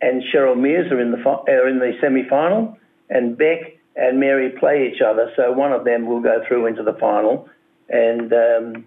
and 0.00 0.22
Cheryl 0.32 0.56
Mears 0.56 0.92
are 0.92 1.00
in 1.00 1.10
the 1.10 1.18
fi- 1.18 1.42
are 1.48 1.66
in 1.68 1.78
the 1.80 1.92
semi-final, 2.00 2.76
and 3.10 3.36
Beck 3.36 3.76
and 3.96 4.20
Mary 4.20 4.50
play 4.50 4.92
each 4.92 5.00
other. 5.00 5.32
So 5.34 5.50
one 5.52 5.72
of 5.72 5.84
them 5.84 6.06
will 6.06 6.20
go 6.20 6.44
through 6.46 6.66
into 6.66 6.82
the 6.84 6.92
final, 6.94 7.48
and 7.88 8.32
um, 8.32 8.84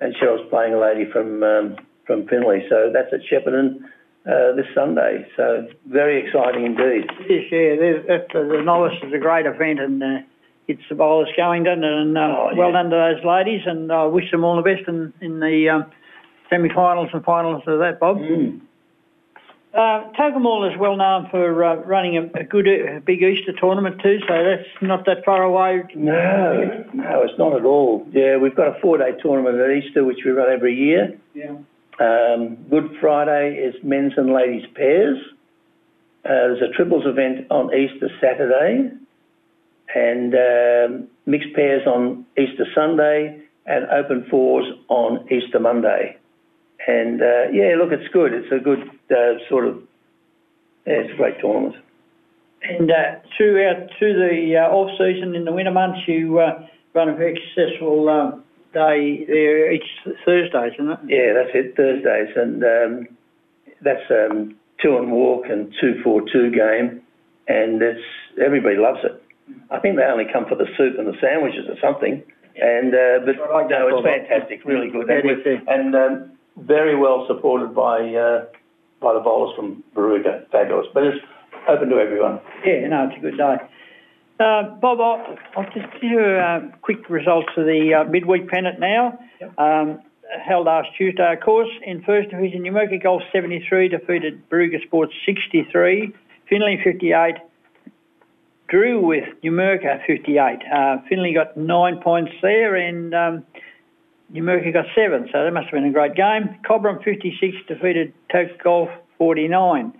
and 0.00 0.14
Cheryl's 0.16 0.48
playing 0.50 0.74
a 0.74 0.80
lady 0.80 1.04
from 1.12 1.42
um, 1.42 1.76
from 2.08 2.26
Finley. 2.26 2.66
So 2.68 2.90
that's 2.92 3.12
at 3.12 3.20
Shepparton 3.20 3.84
uh, 4.26 4.56
this 4.56 4.66
Sunday. 4.74 5.28
So 5.36 5.68
very 5.86 6.26
exciting 6.26 6.66
indeed. 6.66 7.08
Yes, 7.28 7.44
yeah, 7.52 8.16
uh, 8.16 8.42
the 8.48 8.62
novice 8.64 8.98
is 9.04 9.12
a 9.12 9.18
great 9.18 9.46
event 9.46 9.78
and 9.78 10.02
uh, 10.02 10.18
gets 10.66 10.82
the 10.88 10.96
bowlers 10.96 11.28
going, 11.36 11.62
doesn't 11.62 11.84
it? 11.84 11.92
And 11.92 12.18
uh, 12.18 12.20
Oh, 12.20 12.50
well 12.56 12.68
yeah. 12.72 12.82
done 12.82 12.90
to 12.90 12.96
those 12.96 13.24
ladies, 13.24 13.62
and 13.66 13.92
I 13.92 14.06
wish 14.06 14.28
them 14.32 14.42
all 14.42 14.56
the 14.56 14.62
best 14.62 14.88
in, 14.88 15.12
in 15.20 15.38
the 15.38 15.68
um, 15.68 15.86
semi-finals 16.50 17.10
and 17.12 17.22
finals 17.24 17.62
of 17.66 17.78
that, 17.78 18.00
Bob. 18.00 18.16
Mm. 18.16 18.62
Uh, 19.74 20.08
is 20.64 20.78
well 20.78 20.96
known 20.96 21.28
for 21.30 21.62
uh, 21.62 21.76
running 21.76 22.16
a, 22.16 22.40
a 22.40 22.42
good, 22.42 22.66
a 22.66 23.00
big 23.00 23.22
Easter 23.22 23.52
tournament 23.52 24.00
too, 24.02 24.18
so 24.26 24.42
that's 24.42 24.68
not 24.80 25.04
that 25.04 25.24
far 25.24 25.42
away. 25.42 25.84
No, 25.94 26.84
no, 26.94 27.22
it's 27.22 27.38
not 27.38 27.54
at 27.54 27.64
all. 27.64 28.06
Yeah, 28.10 28.38
we've 28.38 28.56
got 28.56 28.76
a 28.76 28.80
four-day 28.80 29.12
tournament 29.22 29.60
at 29.60 29.70
Easter, 29.70 30.04
which 30.04 30.24
we 30.24 30.30
run 30.32 30.50
every 30.50 30.74
year. 30.74 31.18
Yeah. 31.34 31.58
Um, 31.98 32.58
Good 32.70 32.96
Friday 33.00 33.56
is 33.56 33.74
men's 33.82 34.12
and 34.16 34.32
ladies 34.32 34.64
pairs. 34.74 35.18
Uh, 36.24 36.28
there's 36.28 36.62
a 36.62 36.76
triples 36.76 37.04
event 37.06 37.46
on 37.50 37.74
Easter 37.74 38.08
Saturday, 38.20 38.90
and 39.94 40.34
um, 40.34 41.08
mixed 41.26 41.54
pairs 41.54 41.86
on 41.86 42.24
Easter 42.38 42.66
Sunday, 42.74 43.42
and 43.66 43.86
open 43.90 44.26
fours 44.30 44.66
on 44.88 45.26
Easter 45.30 45.58
Monday. 45.58 46.16
And 46.86 47.20
uh, 47.20 47.50
yeah, 47.52 47.74
look, 47.76 47.90
it's 47.92 48.08
good. 48.12 48.32
It's 48.32 48.52
a 48.52 48.62
good 48.62 48.88
uh, 49.10 49.38
sort 49.48 49.66
of, 49.66 49.82
yeah, 50.86 50.94
it's 50.94 51.12
a 51.12 51.16
great 51.16 51.40
tournament. 51.40 51.76
And 52.62 52.90
uh, 52.90 53.20
throughout 53.36 53.90
through 53.98 54.14
the 54.14 54.56
uh, 54.56 54.72
off 54.72 54.90
season 54.98 55.34
in 55.34 55.44
the 55.44 55.52
winter 55.52 55.70
months, 55.70 56.00
you 56.06 56.38
uh, 56.38 56.66
run 56.94 57.08
a 57.08 57.14
very 57.14 57.40
successful 57.54 58.08
um, 58.08 58.44
day 58.72 59.24
there 59.26 59.72
each 59.72 59.88
Thursdays, 60.24 60.72
isn't 60.74 60.90
it? 60.90 60.98
Yeah, 61.08 61.32
that's 61.34 61.54
it, 61.54 61.76
Thursdays. 61.76 62.34
And 62.36 62.64
um, 62.64 63.08
that's 63.82 64.04
um, 64.10 64.56
two 64.82 64.96
on 64.96 65.10
walk 65.10 65.46
and 65.48 65.72
two 65.80 66.00
four 66.02 66.22
two 66.32 66.50
game. 66.50 67.02
And 67.48 67.80
it's 67.80 68.04
everybody 68.44 68.76
loves 68.76 69.00
it. 69.04 69.22
I 69.70 69.78
think 69.80 69.96
they 69.96 70.04
only 70.04 70.26
come 70.30 70.44
for 70.46 70.56
the 70.56 70.66
soup 70.76 70.98
and 70.98 71.08
the 71.08 71.16
sandwiches 71.20 71.64
or 71.68 71.76
something. 71.80 72.22
And 72.60 72.92
uh, 72.92 73.24
but 73.24 73.38
I 73.38 73.54
like 73.54 73.70
no, 73.70 73.88
it's 73.88 74.04
fantastic, 74.04 74.64
really 74.64 74.90
good, 74.90 75.08
and, 75.08 75.68
and 75.68 75.94
um, 75.94 76.32
very 76.58 76.96
well 76.96 77.24
supported 77.28 77.72
by 77.74 78.02
uh, 78.14 78.46
by 79.00 79.14
the 79.14 79.20
bowlers 79.20 79.54
from 79.54 79.84
Barooga. 79.94 80.48
Fabulous, 80.50 80.86
but 80.92 81.04
it's 81.04 81.24
open 81.68 81.88
to 81.90 81.96
everyone. 81.96 82.40
Yeah, 82.66 82.88
no, 82.88 83.08
it's 83.08 83.16
a 83.16 83.20
good 83.20 83.38
day. 83.38 83.56
Uh, 84.40 84.62
Bob, 84.80 85.00
I'll, 85.00 85.36
I'll 85.56 85.70
just 85.72 85.92
give 86.00 86.10
you 86.10 86.20
uh, 86.20 86.60
quick 86.82 87.10
results 87.10 87.48
of 87.56 87.66
the 87.66 87.94
uh, 87.94 88.08
midweek 88.08 88.48
pennant 88.48 88.78
now. 88.78 89.18
Um, 89.58 90.00
held 90.46 90.66
last 90.66 90.88
Tuesday, 90.96 91.32
of 91.32 91.40
course. 91.40 91.68
In 91.84 92.02
first 92.04 92.30
division, 92.30 92.62
Numurkah 92.62 93.02
Golf 93.02 93.22
73 93.32 93.88
defeated 93.88 94.48
Barooga 94.48 94.80
Sports 94.86 95.12
63, 95.26 96.12
Finley 96.48 96.80
58, 96.84 97.36
drew 98.68 99.04
with 99.04 99.24
Numurkah 99.42 100.06
58. 100.06 100.58
Uh, 100.72 100.98
Finley 101.08 101.34
got 101.34 101.56
nine 101.56 102.00
points 102.00 102.32
there 102.40 102.76
and 102.76 103.14
um, 103.14 103.44
got 104.32 104.86
seven, 104.94 105.28
so 105.32 105.44
that 105.44 105.52
must 105.52 105.66
have 105.66 105.72
been 105.72 105.86
a 105.86 105.92
great 105.92 106.14
game. 106.14 106.58
Cobram 106.64 107.02
56 107.02 107.56
defeated 107.66 108.12
Toke 108.30 108.62
Golf 108.62 108.90
49 109.16 109.92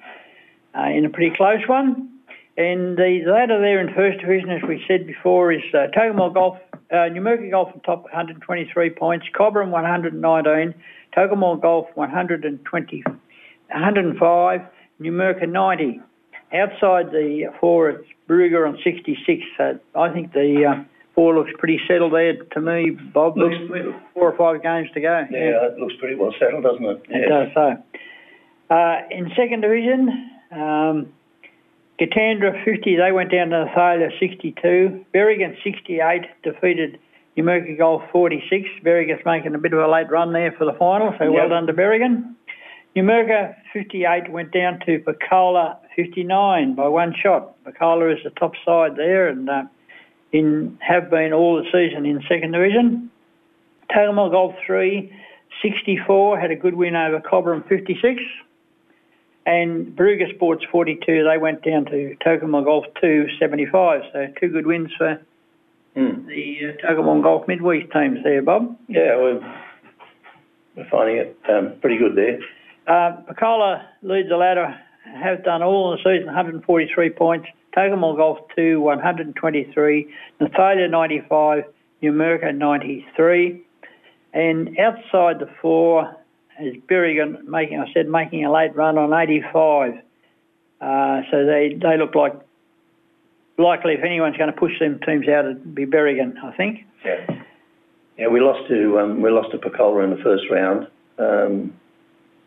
uh, 0.76 0.82
in 0.90 1.04
a 1.04 1.08
pretty 1.08 1.34
close 1.34 1.66
one. 1.66 2.17
And 2.58 2.96
the 2.98 3.20
ladder 3.24 3.60
there 3.60 3.80
in 3.80 3.94
first 3.94 4.18
division, 4.18 4.50
as 4.50 4.62
we 4.68 4.82
said 4.88 5.06
before, 5.06 5.52
is 5.52 5.62
uh, 5.72 5.86
Golf, 5.94 6.58
uh, 6.90 7.06
Numurkah 7.06 7.48
Golf 7.52 7.68
on 7.72 7.80
top 7.82 8.02
123 8.02 8.90
points, 8.90 9.26
Cobram 9.32 9.70
119, 9.70 10.74
Tocumwal 11.16 11.62
Golf 11.62 11.86
120, 11.94 13.04
105, 13.06 14.60
Numurkah 15.00 15.48
90. 15.48 16.00
Outside 16.52 17.12
the 17.12 17.44
four, 17.60 17.90
it's 17.90 18.08
Brugger 18.28 18.66
on 18.66 18.76
66. 18.82 19.42
So 19.56 19.78
I 19.94 20.12
think 20.12 20.32
the 20.32 20.64
uh, 20.68 20.84
four 21.14 21.36
looks 21.38 21.52
pretty 21.58 21.78
settled 21.86 22.12
there 22.12 22.42
to 22.42 22.60
me, 22.60 22.90
Bob. 22.90 23.38
Looks- 23.38 23.54
four 24.14 24.32
or 24.32 24.36
five 24.36 24.64
games 24.64 24.88
to 24.94 25.00
go. 25.00 25.26
Yeah, 25.30 25.66
it 25.66 25.78
looks 25.78 25.94
pretty 26.00 26.16
well 26.16 26.34
settled, 26.40 26.64
doesn't 26.64 26.84
it? 26.84 27.02
It 27.08 27.28
does 27.28 27.48
so. 27.54 27.76
Uh, 28.74 28.96
in 29.12 29.30
second 29.36 29.60
division, 29.60 30.30
um, 30.50 31.12
Katandra 32.00 32.64
50, 32.64 32.96
they 32.96 33.12
went 33.12 33.32
down 33.32 33.50
to 33.50 33.70
Thalia 33.74 34.10
62. 34.20 35.04
Berrigan 35.12 35.56
68 35.64 36.22
defeated 36.44 36.98
Numurkah 37.36 37.76
Golf 37.76 38.02
46. 38.12 38.68
Berrigan's 38.84 39.24
making 39.26 39.54
a 39.54 39.58
bit 39.58 39.72
of 39.72 39.80
a 39.80 39.88
late 39.88 40.08
run 40.08 40.32
there 40.32 40.52
for 40.52 40.64
the 40.64 40.74
final, 40.74 41.12
so 41.18 41.30
well 41.30 41.48
done 41.48 41.66
to 41.66 41.72
Berrigan. 41.72 42.34
Numurkah 42.94 43.54
58 43.72 44.30
went 44.30 44.52
down 44.52 44.80
to 44.86 45.00
Picola 45.00 45.76
59 45.96 46.74
by 46.74 46.88
one 46.88 47.14
shot. 47.20 47.54
Picola 47.64 48.16
is 48.16 48.22
the 48.22 48.30
top 48.30 48.54
side 48.64 48.96
there 48.96 49.28
and 49.28 49.50
uh, 49.50 49.64
in 50.32 50.78
have 50.80 51.10
been 51.10 51.32
all 51.32 51.56
the 51.56 51.64
season 51.72 52.06
in 52.06 52.22
second 52.28 52.52
division. 52.52 53.10
Tocumwal 53.90 54.30
Golf 54.30 54.54
3, 54.66 55.12
64, 55.62 56.38
had 56.38 56.50
a 56.50 56.56
good 56.56 56.74
win 56.74 56.94
over 56.94 57.20
Cobram 57.20 57.66
56. 57.68 58.22
And 59.48 59.96
Barooga 59.96 60.32
Sports 60.34 60.62
42, 60.70 61.24
they 61.24 61.38
went 61.38 61.62
down 61.64 61.86
to 61.86 62.14
Tocumwal 62.22 62.64
Golf 62.66 62.84
275. 63.00 64.02
So 64.12 64.26
two 64.38 64.48
good 64.48 64.66
wins 64.66 64.90
for 64.98 65.18
Hmm. 65.96 66.26
the 66.26 66.58
uh, 66.68 66.86
Tocumwal 66.86 67.22
Golf 67.22 67.48
midweek 67.48 67.90
teams 67.90 68.18
there, 68.22 68.42
Bob. 68.42 68.76
Yeah, 68.88 69.16
we're, 69.16 69.40
we're 70.76 70.88
finding 70.90 71.16
it 71.16 71.36
um, 71.48 71.72
pretty 71.80 71.96
good 71.96 72.14
there. 72.14 72.38
Uh, 72.86 73.22
Picola 73.22 73.86
leads 74.02 74.28
the 74.28 74.36
ladder, 74.36 74.78
have 75.16 75.42
done 75.44 75.62
all 75.62 75.92
in 75.94 75.98
the 75.98 76.02
season, 76.04 76.26
143 76.26 77.10
points. 77.10 77.48
Tocumwal 77.74 78.16
Golf 78.18 78.38
2, 78.54 78.82
123. 78.82 80.14
Nathalia 80.42 80.90
95. 80.90 81.64
Numurkah 82.02 82.54
93. 82.54 83.62
And 84.34 84.78
outside 84.78 85.38
the 85.40 85.48
four 85.62 86.14
is 86.60 86.76
Berrigan 86.88 87.44
making, 87.44 87.78
I 87.80 87.92
said, 87.92 88.08
making 88.08 88.44
a 88.44 88.52
late 88.52 88.74
run 88.74 88.98
on 88.98 89.12
85. 89.12 89.94
Uh, 90.80 91.22
so 91.30 91.46
they, 91.46 91.78
they 91.80 91.96
look 91.96 92.14
like 92.14 92.34
likely 93.58 93.94
if 93.94 94.04
anyone's 94.04 94.36
going 94.36 94.52
to 94.52 94.58
push 94.58 94.78
them 94.78 95.00
teams 95.04 95.28
out, 95.28 95.44
it'd 95.44 95.74
be 95.74 95.84
Berrigan, 95.84 96.42
I 96.42 96.52
think. 96.56 96.86
Yeah. 97.04 97.42
Yeah, 98.16 98.28
we 98.28 98.40
lost 98.40 98.68
to 98.68 98.98
um, 98.98 99.22
we 99.22 99.30
lost 99.30 99.52
to 99.52 99.58
Picola 99.58 100.02
in 100.02 100.10
the 100.10 100.22
first 100.22 100.44
round 100.50 100.88
um, 101.18 101.72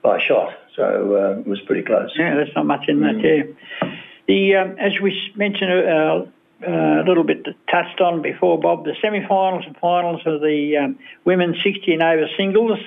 by 0.02 0.18
a 0.18 0.20
shot, 0.20 0.54
so 0.76 1.16
uh, 1.16 1.40
it 1.40 1.48
was 1.48 1.62
pretty 1.62 1.84
close. 1.84 2.12
Yeah, 2.18 2.36
there's 2.36 2.54
not 2.56 2.66
much 2.66 2.90
in 2.90 3.00
that, 3.02 3.22
yeah. 3.22 3.90
The, 4.28 4.56
um, 4.56 4.78
as 4.78 5.00
we 5.02 5.18
mentioned 5.36 5.72
uh, 5.72 6.26
uh, 6.68 7.02
a 7.02 7.06
little 7.08 7.24
bit 7.24 7.46
touched 7.70 8.02
on 8.02 8.22
before, 8.22 8.60
Bob, 8.60 8.84
the 8.84 8.96
semi-finals 9.02 9.64
and 9.66 9.78
finals 9.78 10.22
of 10.26 10.42
the 10.42 10.78
um, 10.78 11.00
women's 11.24 11.62
60 11.64 11.94
and 11.94 12.04
over 12.04 12.28
singles, 12.38 12.80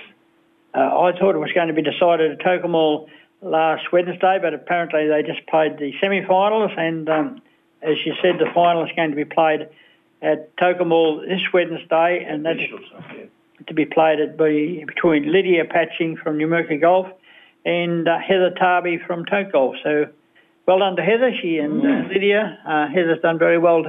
uh, 0.75 0.79
I 0.79 1.13
thought 1.19 1.35
it 1.35 1.39
was 1.39 1.53
going 1.55 1.69
to 1.69 1.75
be 1.75 1.83
decided 1.83 2.33
at 2.33 2.39
Tocumwal 2.41 3.09
last 3.43 3.93
Wednesday, 3.93 4.39
but 4.41 4.55
apparently 4.55 5.09
they 5.09 5.23
just 5.23 5.47
played 5.47 5.79
the 5.79 5.93
semi-finals 6.01 6.73
and, 6.77 7.09
um, 7.09 7.43
as 7.83 7.97
you 8.05 8.15
said, 8.23 8.39
the 8.39 8.51
final 8.55 8.85
is 8.85 8.91
going 8.97 9.11
to 9.11 9.17
be 9.17 9.25
played 9.25 9.69
at 10.23 10.57
Tocumwal 10.57 11.21
this 11.29 11.43
Wednesday, 11.53 12.25
and 12.27 12.45
that's 12.45 12.61
to 13.67 13.75
be 13.75 13.85
played 13.85 14.21
at 14.21 14.37
be 14.37 14.85
between 14.87 15.31
Lydia 15.31 15.65
Patching 15.65 16.17
from 16.17 16.39
Numurkah 16.39 16.81
Golf 16.81 17.07
and 17.65 18.09
uh, 18.09 18.19
Heather 18.19 18.51
Tarby 18.51 19.07
from 19.07 19.25
Tote 19.27 19.53
Golf. 19.53 19.77
So 19.85 20.07
well 20.67 20.79
done 20.79 20.97
to 20.97 21.03
Heather. 21.03 21.31
She 21.41 21.59
and 21.59 21.81
uh, 21.81 22.09
Lydia. 22.09 22.59
Uh, 22.67 22.89
Heather's 22.89 23.21
done 23.21 23.39
very 23.39 23.59
well 23.59 23.85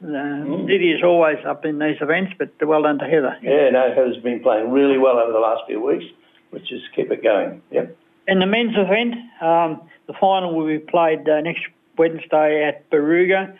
to. 0.00 0.06
Uh, 0.06 0.56
Lydia's 0.64 1.02
always 1.02 1.38
up 1.46 1.64
in 1.64 1.78
these 1.78 1.96
events, 2.00 2.32
but 2.38 2.50
well 2.60 2.82
done 2.82 2.98
to 2.98 3.04
Heather. 3.04 3.36
Yeah, 3.42 3.70
no, 3.70 3.88
Heather's 3.88 4.18
been 4.18 4.40
playing 4.40 4.70
really 4.70 4.98
well 4.98 5.18
over 5.18 5.32
the 5.32 5.38
last 5.38 5.62
few 5.66 5.80
weeks, 5.80 6.04
which 6.50 6.72
is 6.72 6.82
keep 6.94 7.10
it 7.10 7.22
going. 7.22 7.62
Yep. 7.70 7.96
In 8.28 8.38
the 8.40 8.46
men's 8.46 8.76
event, 8.76 9.14
um, 9.40 9.88
the 10.06 10.14
final 10.20 10.54
will 10.54 10.66
be 10.66 10.78
played 10.78 11.28
uh, 11.28 11.40
next 11.40 11.62
Wednesday 11.96 12.64
at 12.64 12.90
Barooga 12.90 13.56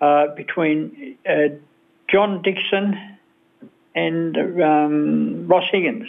uh, 0.00 0.26
between 0.36 1.16
uh, 1.28 1.54
John 2.08 2.42
Dixon 2.42 3.18
and 3.94 4.36
um, 4.36 5.46
Ross 5.48 5.64
Higgins. 5.70 6.08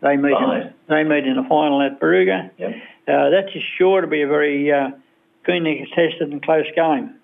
They 0.00 0.16
meet, 0.16 0.32
in, 0.32 0.74
they 0.88 1.02
meet 1.02 1.26
in 1.26 1.36
the 1.36 1.46
final 1.48 1.80
at 1.80 1.98
Barooga. 1.98 2.50
Yep. 2.58 2.70
Uh, 3.06 3.30
that 3.30 3.48
is 3.54 3.62
sure 3.78 4.00
to 4.00 4.06
be 4.06 4.22
a 4.22 4.26
very 4.26 4.70
uh, 4.70 4.90
keenly 5.46 5.76
contested 5.76 6.30
and 6.30 6.42
close 6.42 6.66
game. 6.74 7.14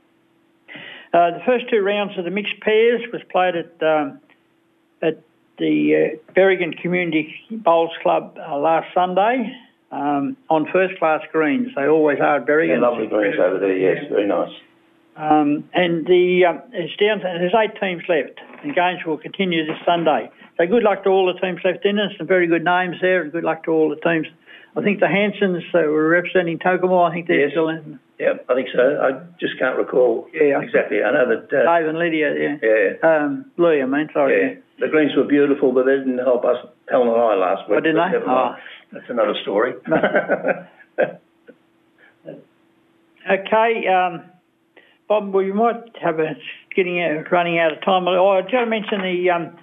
Uh, 1.12 1.32
the 1.32 1.40
first 1.44 1.64
two 1.70 1.80
rounds 1.80 2.16
of 2.18 2.24
the 2.24 2.30
mixed 2.30 2.60
pairs 2.60 3.00
was 3.12 3.20
played 3.30 3.54
at 3.56 3.82
um, 3.82 4.20
at 5.02 5.18
the 5.58 6.14
uh, 6.14 6.32
Berrigan 6.34 6.80
Community 6.80 7.34
Bowls 7.50 7.90
Club 8.02 8.38
uh, 8.38 8.56
last 8.56 8.86
Sunday 8.94 9.52
um, 9.90 10.36
on 10.48 10.66
first 10.72 10.98
class 10.98 11.20
greens. 11.32 11.68
They 11.74 11.86
always 11.88 12.18
are 12.20 12.36
at 12.36 12.42
Yeah, 12.42 12.46
Berrigan. 12.54 12.80
lovely 12.80 13.06
greens 13.08 13.36
over 13.40 13.58
there. 13.58 13.76
Yes, 13.76 14.04
very 14.08 14.26
nice. 14.26 14.52
Um, 15.16 15.68
and 15.74 16.06
the 16.06 16.44
um, 16.48 16.62
it's 16.72 16.94
down. 16.96 17.18
To, 17.18 17.24
there's 17.24 17.54
eight 17.58 17.78
teams 17.80 18.02
left. 18.08 18.38
The 18.64 18.72
games 18.72 19.00
will 19.04 19.18
continue 19.18 19.66
this 19.66 19.76
Sunday. 19.84 20.30
So 20.56 20.66
good 20.66 20.82
luck 20.84 21.02
to 21.04 21.10
all 21.10 21.26
the 21.32 21.38
teams 21.40 21.60
left 21.64 21.84
in. 21.84 21.96
There's 21.96 22.16
some 22.18 22.26
very 22.28 22.46
good 22.46 22.64
names 22.64 22.96
there, 23.00 23.22
and 23.22 23.32
good 23.32 23.44
luck 23.44 23.64
to 23.64 23.70
all 23.72 23.88
the 23.90 23.96
teams. 23.96 24.28
I 24.76 24.82
think 24.82 25.00
the 25.00 25.08
Hansons 25.08 25.64
uh, 25.74 25.78
were 25.90 26.08
representing 26.08 26.58
Tocumwal. 26.60 27.10
I 27.10 27.12
think 27.12 27.26
they're 27.26 27.40
Yes. 27.40 27.50
still 27.50 27.68
in. 27.68 27.98
Yep, 28.20 28.44
I 28.50 28.54
think 28.54 28.68
so. 28.74 29.00
I 29.00 29.12
just 29.40 29.58
can't 29.58 29.78
recall 29.78 30.28
Yeah. 30.34 30.60
exactly. 30.60 31.02
I 31.02 31.10
know 31.10 31.26
that. 31.28 31.48
Uh, 31.52 31.64
Dave 31.78 31.88
and 31.88 31.98
Lydia, 31.98 32.34
yeah. 32.38 32.56
yeah, 32.62 33.08
Um, 33.08 33.46
Louis, 33.56 33.82
I 33.82 33.86
mean, 33.86 34.08
sorry. 34.12 34.36
yeah. 34.42 34.60
The 34.78 34.88
greens 34.88 35.12
were 35.16 35.24
beautiful, 35.24 35.72
but 35.72 35.86
they 35.86 35.96
didn't 35.96 36.18
help 36.18 36.44
us, 36.44 36.56
Helen 36.90 37.08
and 37.08 37.16
I, 37.16 37.34
last 37.34 37.68
week. 37.68 37.78
Oh, 37.78 37.80
didn't 37.80 37.96
they? 37.96 38.18
Oh. 38.26 38.54
That's 38.92 39.08
another 39.08 39.34
story. 39.42 39.72
Okay, 43.30 43.86
um, 43.86 44.24
Bob, 45.08 45.34
we 45.34 45.52
might 45.52 45.82
have 46.02 46.18
a 46.18 46.32
getting 46.74 47.02
out, 47.02 47.30
running 47.30 47.58
out 47.58 47.72
of 47.72 47.80
time. 47.84 48.08
Oh, 48.08 48.30
I 48.30 48.40
just 48.42 48.54
want 48.54 48.66
to 48.66 48.70
mention 48.70 49.02
the 49.02 49.30
um, 49.30 49.56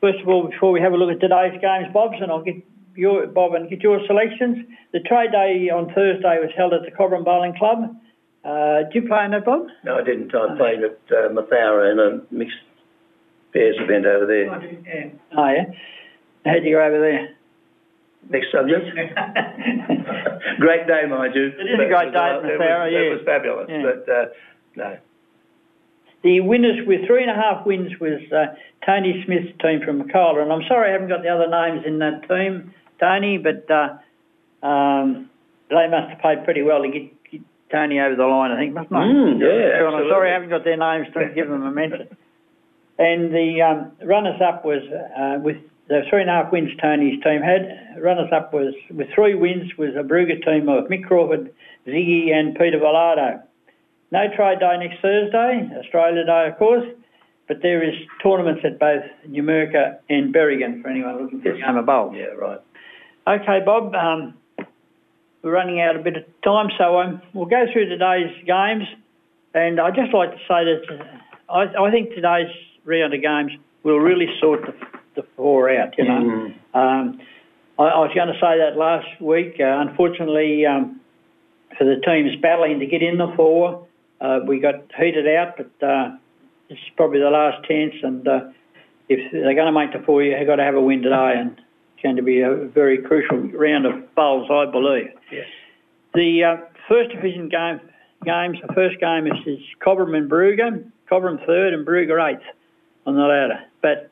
first 0.00 0.20
of 0.20 0.28
all 0.28 0.48
before 0.48 0.72
we 0.72 0.80
have 0.80 0.92
a 0.92 0.96
look 0.96 1.10
at 1.10 1.20
today's 1.20 1.60
games, 1.60 1.92
Bob's, 1.92 2.16
and 2.20 2.30
I'll 2.30 2.42
get 2.42 2.56
your 2.98 3.26
Bob 3.26 3.54
and 3.54 3.70
get 3.70 3.80
your 3.80 4.00
selections. 4.06 4.66
The 4.92 5.00
trade 5.00 5.30
day 5.32 5.70
on 5.70 5.86
Thursday 5.94 6.38
was 6.40 6.50
held 6.56 6.74
at 6.74 6.82
the 6.82 6.90
Cobram 6.90 7.24
Bowling 7.24 7.54
Club. 7.56 7.96
Uh, 8.44 8.84
did 8.92 9.02
you 9.02 9.08
play 9.08 9.24
in 9.24 9.30
that, 9.32 9.44
Bob? 9.44 9.66
no, 9.84 9.96
I 9.98 10.02
didn't. 10.02 10.34
I 10.34 10.56
played 10.56 10.80
at 10.82 10.98
uh, 11.10 11.28
Mathoura 11.30 11.92
in 11.92 11.98
a 11.98 12.34
mixed 12.34 12.56
pairs 13.52 13.76
event 13.78 14.06
over 14.06 14.26
there. 14.26 14.46
Yeah. 14.84 15.10
Oh 15.36 15.48
yeah. 15.48 15.64
How'd 16.44 16.64
you 16.64 16.76
go 16.76 16.84
over 16.84 16.98
there? 17.00 17.34
Next 18.30 18.50
subject. 18.52 18.84
great 20.58 20.86
day, 20.86 21.02
mind 21.08 21.34
you. 21.34 21.46
It 21.46 21.70
is 21.70 21.80
a 21.80 21.88
great 21.88 22.12
day 22.12 22.18
at 22.18 22.44
It 22.44 22.58
was, 22.58 22.90
yeah. 22.92 22.98
It 22.98 23.10
was 23.14 23.22
fabulous, 23.24 23.68
Yeah. 23.70 23.82
but 23.82 24.12
uh, 24.12 24.24
no. 24.76 24.98
The 26.24 26.40
winners 26.40 26.84
with 26.86 27.06
three 27.06 27.22
and 27.22 27.30
a 27.30 27.34
half 27.34 27.64
wins 27.64 27.92
was 28.00 28.20
uh, 28.32 28.54
Tony 28.84 29.22
Smith's 29.24 29.52
team 29.62 29.80
from 29.84 30.02
Macola, 30.02 30.42
and 30.42 30.52
I'm 30.52 30.66
sorry 30.68 30.90
I 30.90 30.92
haven't 30.92 31.08
got 31.08 31.22
the 31.22 31.28
other 31.28 31.48
names 31.48 31.84
in 31.86 31.98
that 32.00 32.28
team, 32.28 32.74
Tony, 33.00 33.38
but 33.38 33.70
uh, 33.70 34.66
um, 34.66 35.30
they 35.70 35.88
must 35.88 36.10
have 36.10 36.20
played 36.20 36.44
pretty 36.44 36.62
well 36.62 36.82
to 36.82 36.88
get, 36.88 37.30
get 37.30 37.40
Tony 37.70 38.00
over 38.00 38.16
the 38.16 38.26
line, 38.26 38.50
I 38.50 38.56
think, 38.56 38.74
mustn't 38.74 38.90
they? 38.90 38.96
Mm, 38.96 39.40
yeah, 39.40 39.86
I'm 39.86 40.08
sorry 40.10 40.30
I 40.30 40.34
haven't 40.34 40.50
got 40.50 40.64
their 40.64 40.76
names 40.76 41.06
to 41.14 41.32
give 41.34 41.48
them 41.48 41.62
a 41.62 41.70
mention. 41.70 42.08
And 42.98 43.32
the 43.32 43.62
um, 43.62 43.92
runners-up 44.06 44.64
was 44.64 44.82
uh, 44.90 45.38
with 45.40 45.56
the 45.88 46.02
three 46.10 46.20
and 46.20 46.30
a 46.30 46.32
half 46.32 46.52
wins 46.52 46.70
Tony's 46.82 47.22
team 47.22 47.40
had. 47.42 47.96
Runners-up 48.00 48.52
was 48.52 48.74
with 48.90 49.08
three 49.14 49.34
wins 49.34 49.70
was 49.78 49.90
a 49.96 50.02
Brugger 50.02 50.44
team 50.44 50.68
of 50.68 50.84
Mick 50.88 51.04
Crawford, 51.04 51.52
Ziggy, 51.86 52.32
and 52.32 52.54
Peter 52.56 52.78
Velardo. 52.78 53.42
No 54.10 54.24
trade 54.34 54.58
day 54.60 54.76
next 54.78 55.00
Thursday, 55.00 55.68
Australia 55.78 56.24
Day, 56.24 56.48
of 56.50 56.58
course, 56.58 56.86
but 57.46 57.62
there 57.62 57.82
is 57.82 57.94
tournaments 58.22 58.62
at 58.64 58.78
both 58.78 59.04
Numurkah 59.28 59.98
and 60.08 60.34
Berrigan 60.34 60.82
for 60.82 60.88
anyone 60.88 61.22
looking 61.22 61.40
for 61.40 61.52
a 61.52 61.58
game 61.58 61.76
of 61.76 61.86
bowls. 61.86 62.14
Yeah, 62.16 62.34
right. 62.36 62.60
Okay, 63.28 63.60
Bob, 63.62 63.94
um, 63.94 64.32
we're 65.42 65.52
running 65.52 65.82
out 65.82 65.96
a 65.96 65.98
bit 65.98 66.16
of 66.16 66.24
time, 66.42 66.68
so 66.78 66.98
um, 66.98 67.20
we'll 67.34 67.44
go 67.44 67.66
through 67.70 67.86
today's 67.90 68.34
games. 68.46 68.84
And 69.52 69.78
I'd 69.78 69.94
just 69.94 70.14
like 70.14 70.30
to 70.30 70.38
say 70.48 70.64
that 70.64 70.82
uh, 70.88 71.52
I, 71.52 71.88
I 71.88 71.90
think 71.90 72.14
today's 72.14 72.48
round 72.86 73.12
of 73.12 73.20
games 73.20 73.52
will 73.82 73.98
really 73.98 74.28
sort 74.40 74.62
the, 74.62 74.72
the 75.14 75.26
four 75.36 75.68
out, 75.68 75.98
you 75.98 76.04
know. 76.04 76.54
Mm. 76.74 76.74
Um, 76.74 77.20
I, 77.78 77.82
I 77.82 77.98
was 77.98 78.12
going 78.14 78.28
to 78.28 78.40
say 78.40 78.56
that 78.64 78.78
last 78.78 79.20
week. 79.20 79.56
Uh, 79.60 79.76
unfortunately, 79.86 80.64
um, 80.64 80.98
for 81.76 81.84
the 81.84 82.00
teams 82.00 82.34
battling 82.40 82.80
to 82.80 82.86
get 82.86 83.02
in 83.02 83.18
the 83.18 83.30
four, 83.36 83.86
uh, 84.22 84.40
we 84.46 84.58
got 84.58 84.90
heated 84.98 85.28
out, 85.28 85.58
but 85.58 85.86
uh, 85.86 86.16
is 86.70 86.78
probably 86.96 87.20
the 87.20 87.28
last 87.28 87.62
chance. 87.68 87.92
And 88.02 88.26
uh, 88.26 88.40
if 89.10 89.32
they're 89.32 89.54
going 89.54 89.66
to 89.66 89.72
make 89.72 89.92
the 89.92 90.02
four, 90.06 90.22
you've 90.22 90.46
got 90.46 90.56
to 90.56 90.64
have 90.64 90.76
a 90.76 90.80
win 90.80 91.02
today. 91.02 91.34
And 91.36 91.50
it's 91.58 91.66
going 92.02 92.16
to 92.16 92.22
be 92.22 92.40
a 92.40 92.54
very 92.66 93.02
crucial 93.02 93.38
round 93.38 93.86
of 93.86 94.14
bowls, 94.14 94.48
I 94.50 94.70
believe. 94.70 95.10
Yes. 95.32 95.46
The 96.14 96.44
uh, 96.44 96.56
first 96.88 97.10
division 97.10 97.48
game 97.48 97.80
games. 98.24 98.58
The 98.66 98.72
first 98.74 98.98
game 99.00 99.26
is, 99.26 99.38
is 99.46 99.64
Cobram 99.84 100.16
and 100.16 100.30
Brugger. 100.30 100.90
Cobram 101.10 101.44
third 101.46 101.74
and 101.74 101.86
Brugger 101.86 102.32
eighth 102.32 102.42
on 103.06 103.14
the 103.14 103.22
ladder. 103.22 103.60
But 103.80 104.10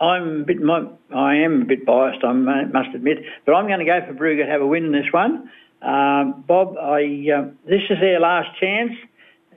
I'm 0.00 0.42
a 0.42 0.44
bit, 0.44 0.60
my, 0.60 0.86
I 1.14 1.36
am 1.36 1.62
a 1.62 1.64
bit 1.64 1.84
biased, 1.84 2.24
I 2.24 2.32
must 2.32 2.94
admit, 2.94 3.18
but 3.44 3.52
I'm 3.52 3.66
going 3.66 3.80
to 3.80 3.84
go 3.84 4.00
for 4.06 4.14
Brugger 4.14 4.44
to 4.44 4.50
have 4.50 4.60
a 4.60 4.66
win 4.66 4.86
in 4.86 4.92
this 4.92 5.12
one. 5.12 5.50
Um, 5.82 6.44
Bob, 6.46 6.76
I 6.76 7.02
um, 7.36 7.58
this 7.64 7.80
is 7.88 7.98
their 8.00 8.20
last 8.20 8.48
chance. 8.58 8.92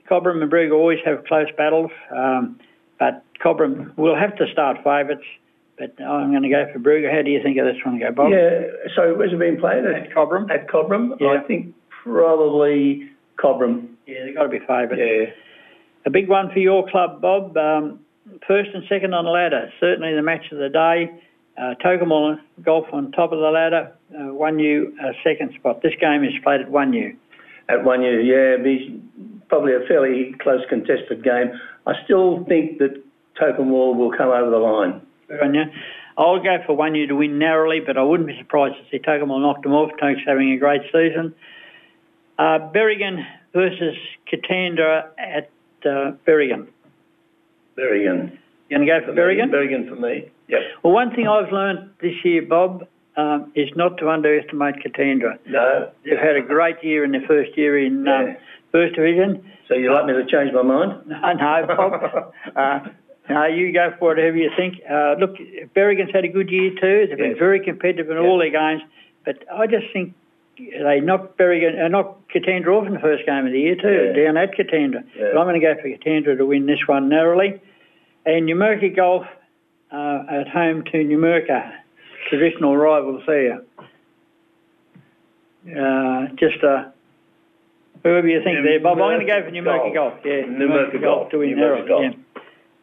Cobram 0.09 0.41
and 0.41 0.51
Brugger 0.51 0.73
always 0.73 0.99
have 1.05 1.25
close 1.25 1.47
battles, 1.57 1.91
um, 2.15 2.59
but 2.99 3.23
Cobram 3.43 3.97
will 3.97 4.15
have 4.15 4.35
to 4.37 4.45
start 4.51 4.77
favourites. 4.77 5.23
But 5.77 5.99
I'm 6.01 6.31
going 6.31 6.43
to 6.43 6.49
go 6.49 6.65
for 6.71 6.79
Brugger. 6.79 7.13
How 7.13 7.23
do 7.23 7.31
you 7.31 7.41
think 7.41 7.57
of 7.57 7.65
this 7.65 7.83
one, 7.83 7.99
go, 7.99 8.11
Bob? 8.11 8.31
Yeah, 8.31 8.61
so 8.95 9.15
where's 9.15 9.33
it 9.33 9.39
been 9.39 9.59
played? 9.59 9.83
At, 9.85 10.13
Cobram. 10.13 10.49
at 10.51 10.67
Cobram? 10.67 11.17
Yeah. 11.19 11.29
I 11.29 11.47
think 11.47 11.73
probably 12.03 13.09
Cobram. 13.43 13.87
Yeah, 14.05 14.25
they've 14.25 14.35
got 14.35 14.43
to 14.43 14.49
be 14.49 14.59
favourites. 14.59 15.01
Yeah. 15.01 15.33
A 16.05 16.09
big 16.09 16.29
one 16.29 16.51
for 16.51 16.59
your 16.59 16.87
club, 16.89 17.21
Bob. 17.21 17.57
Um, 17.57 17.99
first 18.47 18.69
and 18.73 18.83
second 18.87 19.13
on 19.13 19.25
the 19.25 19.31
ladder. 19.31 19.69
Certainly 19.79 20.15
the 20.15 20.21
match 20.21 20.45
of 20.51 20.59
the 20.59 20.69
day. 20.69 21.09
Uh, 21.57 21.75
Tocumwal 21.83 22.37
Golf 22.63 22.85
on 22.91 23.11
top 23.11 23.31
of 23.31 23.39
the 23.39 23.49
ladder. 23.49 23.91
Uh, 24.13 24.33
Wunghnu 24.33 24.93
uh, 24.99 25.13
second 25.23 25.53
spot. 25.59 25.81
This 25.81 25.93
game 25.99 26.23
is 26.23 26.33
played 26.43 26.61
at 26.61 26.69
Wunghnu. 26.69 27.15
At 27.69 27.83
one 27.83 28.01
year, 28.01 28.19
yeah, 28.19 28.61
be 28.61 29.01
probably 29.47 29.73
a 29.73 29.79
fairly 29.87 30.35
close 30.41 30.61
contested 30.67 31.23
game. 31.23 31.51
I 31.87 31.93
still 32.03 32.43
think 32.45 32.79
that 32.79 33.01
Tocumwal 33.39 33.95
will 33.95 34.11
come 34.11 34.29
over 34.29 34.49
the 34.49 34.57
line. 34.57 35.01
Good 35.33 35.47
on 35.47 35.53
you. 35.53 35.63
I'll 36.17 36.41
go 36.41 36.57
for 36.65 36.75
one 36.75 36.93
year 36.95 37.07
to 37.07 37.15
win 37.15 37.39
narrowly, 37.39 37.79
but 37.79 37.97
I 37.97 38.03
wouldn't 38.03 38.27
be 38.27 38.37
surprised 38.37 38.75
to 38.75 38.83
see 38.91 38.99
Tocumwal 38.99 39.41
knock 39.41 39.63
them 39.63 39.73
off. 39.73 39.89
Toke's 39.99 40.21
having 40.25 40.51
a 40.51 40.57
great 40.57 40.81
season. 40.91 41.33
Uh, 42.37 42.59
Berrigan 42.73 43.23
versus 43.51 43.95
Katandra 44.31 45.05
at 45.17 45.49
uh, 45.85 46.13
Berrigan. 46.27 46.67
Berrigan. 47.77 48.37
You 48.69 48.77
going 48.77 48.87
to 48.87 48.99
go 48.99 49.05
for 49.05 49.13
Berrigan? 49.13 49.49
Berrigan 49.49 49.89
for 49.89 49.95
me. 49.95 50.29
Yep. 50.47 50.59
Well, 50.83 50.93
one 50.93 51.15
thing 51.15 51.27
I've 51.27 51.51
learned 51.51 51.91
this 52.01 52.13
year, 52.23 52.43
Bob, 52.43 52.87
um, 53.17 53.51
is 53.55 53.69
not 53.75 53.97
to 53.99 54.09
underestimate 54.09 54.75
Katandra. 54.85 55.37
No. 55.47 55.91
They've 56.03 56.17
had 56.17 56.35
a 56.35 56.41
great 56.41 56.83
year 56.83 57.03
in 57.03 57.11
their 57.11 57.25
first 57.27 57.57
year 57.57 57.83
in 57.83 58.07
um, 58.07 58.35
First 58.71 58.95
Division. 58.95 59.51
So 59.67 59.75
you'd 59.75 59.93
like 59.93 60.05
me 60.05 60.13
to 60.13 60.25
change 60.25 60.51
my 60.53 60.63
mind? 60.63 61.13
I 61.23 61.33
know, 61.33 61.67
Bob. 61.67 62.33
uh, 62.55 62.89
no, 63.29 63.45
you 63.45 63.71
go 63.71 63.93
for 63.99 64.11
it, 64.17 64.21
whoever 64.21 64.37
you 64.37 64.51
think. 64.57 64.81
Uh, 64.89 65.15
look, 65.19 65.35
Berrigan's 65.75 66.11
had 66.13 66.25
a 66.25 66.27
good 66.27 66.49
year 66.49 66.71
too. 66.71 67.07
They've 67.07 67.17
been 67.17 67.37
very 67.37 67.59
competitive 67.63 68.09
in 68.09 68.17
all 68.17 68.37
their 68.37 68.49
games, 68.51 68.81
but 69.25 69.43
I 69.51 69.65
just 69.67 69.85
think 69.93 70.13
they 70.57 70.99
knocked 70.99 71.37
Berrigan, 71.37 71.83
uh, 71.83 71.87
knocked 71.87 72.31
Katandra 72.33 72.67
off 72.79 72.85
in 72.87 72.93
the 72.93 72.99
first 72.99 73.25
game 73.25 73.45
of 73.45 73.51
the 73.53 73.59
year 73.59 73.75
too, 73.75 74.13
Yeah. 74.15 74.25
down 74.25 74.37
at 74.37 74.51
Katandra. 74.55 75.03
Yeah. 75.15 75.29
But 75.33 75.39
I'm 75.39 75.47
going 75.47 75.59
to 75.59 75.65
go 75.65 75.75
for 75.81 75.87
Katandra 75.87 76.37
to 76.37 76.45
win 76.45 76.65
this 76.65 76.79
one 76.85 77.09
narrowly. 77.09 77.59
And 78.25 78.47
Numurkah 78.47 78.95
Golf 78.95 79.25
uh, 79.91 80.23
at 80.29 80.47
home 80.49 80.83
to 80.91 80.97
Numurkah, 80.97 81.71
traditional 82.29 82.75
rivals 82.77 83.23
there. 83.25 83.61
Uh, 85.65 86.27
just 86.35 86.61
uh, 86.63 86.89
whoever 88.03 88.27
you 88.27 88.43
think 88.43 88.65
there, 88.65 88.79
Bob. 88.81 88.97
I'm 88.99 89.17
going 89.17 89.19
to 89.21 89.25
go 89.25 89.41
for 89.43 89.51
Numurkah 89.51 89.93
Golf. 89.93 90.13
Golf. 90.13 90.25
Yeah, 90.25 90.41
Numurkah 90.43 91.01
Golf. 91.01 91.29
to 91.31 91.37
win 91.39 91.55
narrowly. 91.55 91.87
Golf. 91.87 92.15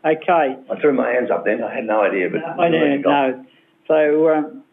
Okay. 0.05 0.57
I 0.71 0.81
threw 0.81 0.93
my 0.95 1.11
hands 1.11 1.31
up 1.31 1.45
then. 1.45 1.63
I 1.63 1.75
had 1.75 1.85
no 1.85 2.03
idea, 2.03 2.31
but 2.31 2.41
I 2.59 2.69
know, 2.69 2.79
no. 2.97 3.45
So, 3.87 4.29
um, 4.35 4.65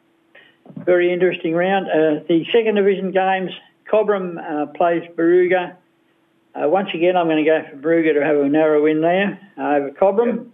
very 0.86 1.12
interesting 1.12 1.54
round. 1.54 1.88
Uh, 1.88 2.24
the 2.28 2.46
second 2.54 2.76
division 2.76 3.12
games, 3.12 3.52
Cobram 3.92 4.38
uh, 4.38 4.68
plays 4.68 5.04
Barooga. 5.18 5.76
Uh, 6.56 6.68
once 6.70 6.90
again, 6.94 7.18
I'm 7.18 7.28
going 7.28 7.44
to 7.44 7.50
go 7.50 7.62
for 7.70 7.78
Barooga 7.78 8.14
to 8.14 8.24
have 8.26 8.38
a 8.38 8.48
narrow 8.48 8.84
win 8.84 9.02
there 9.02 9.40
over 9.58 9.92
Cobram. 9.92 10.48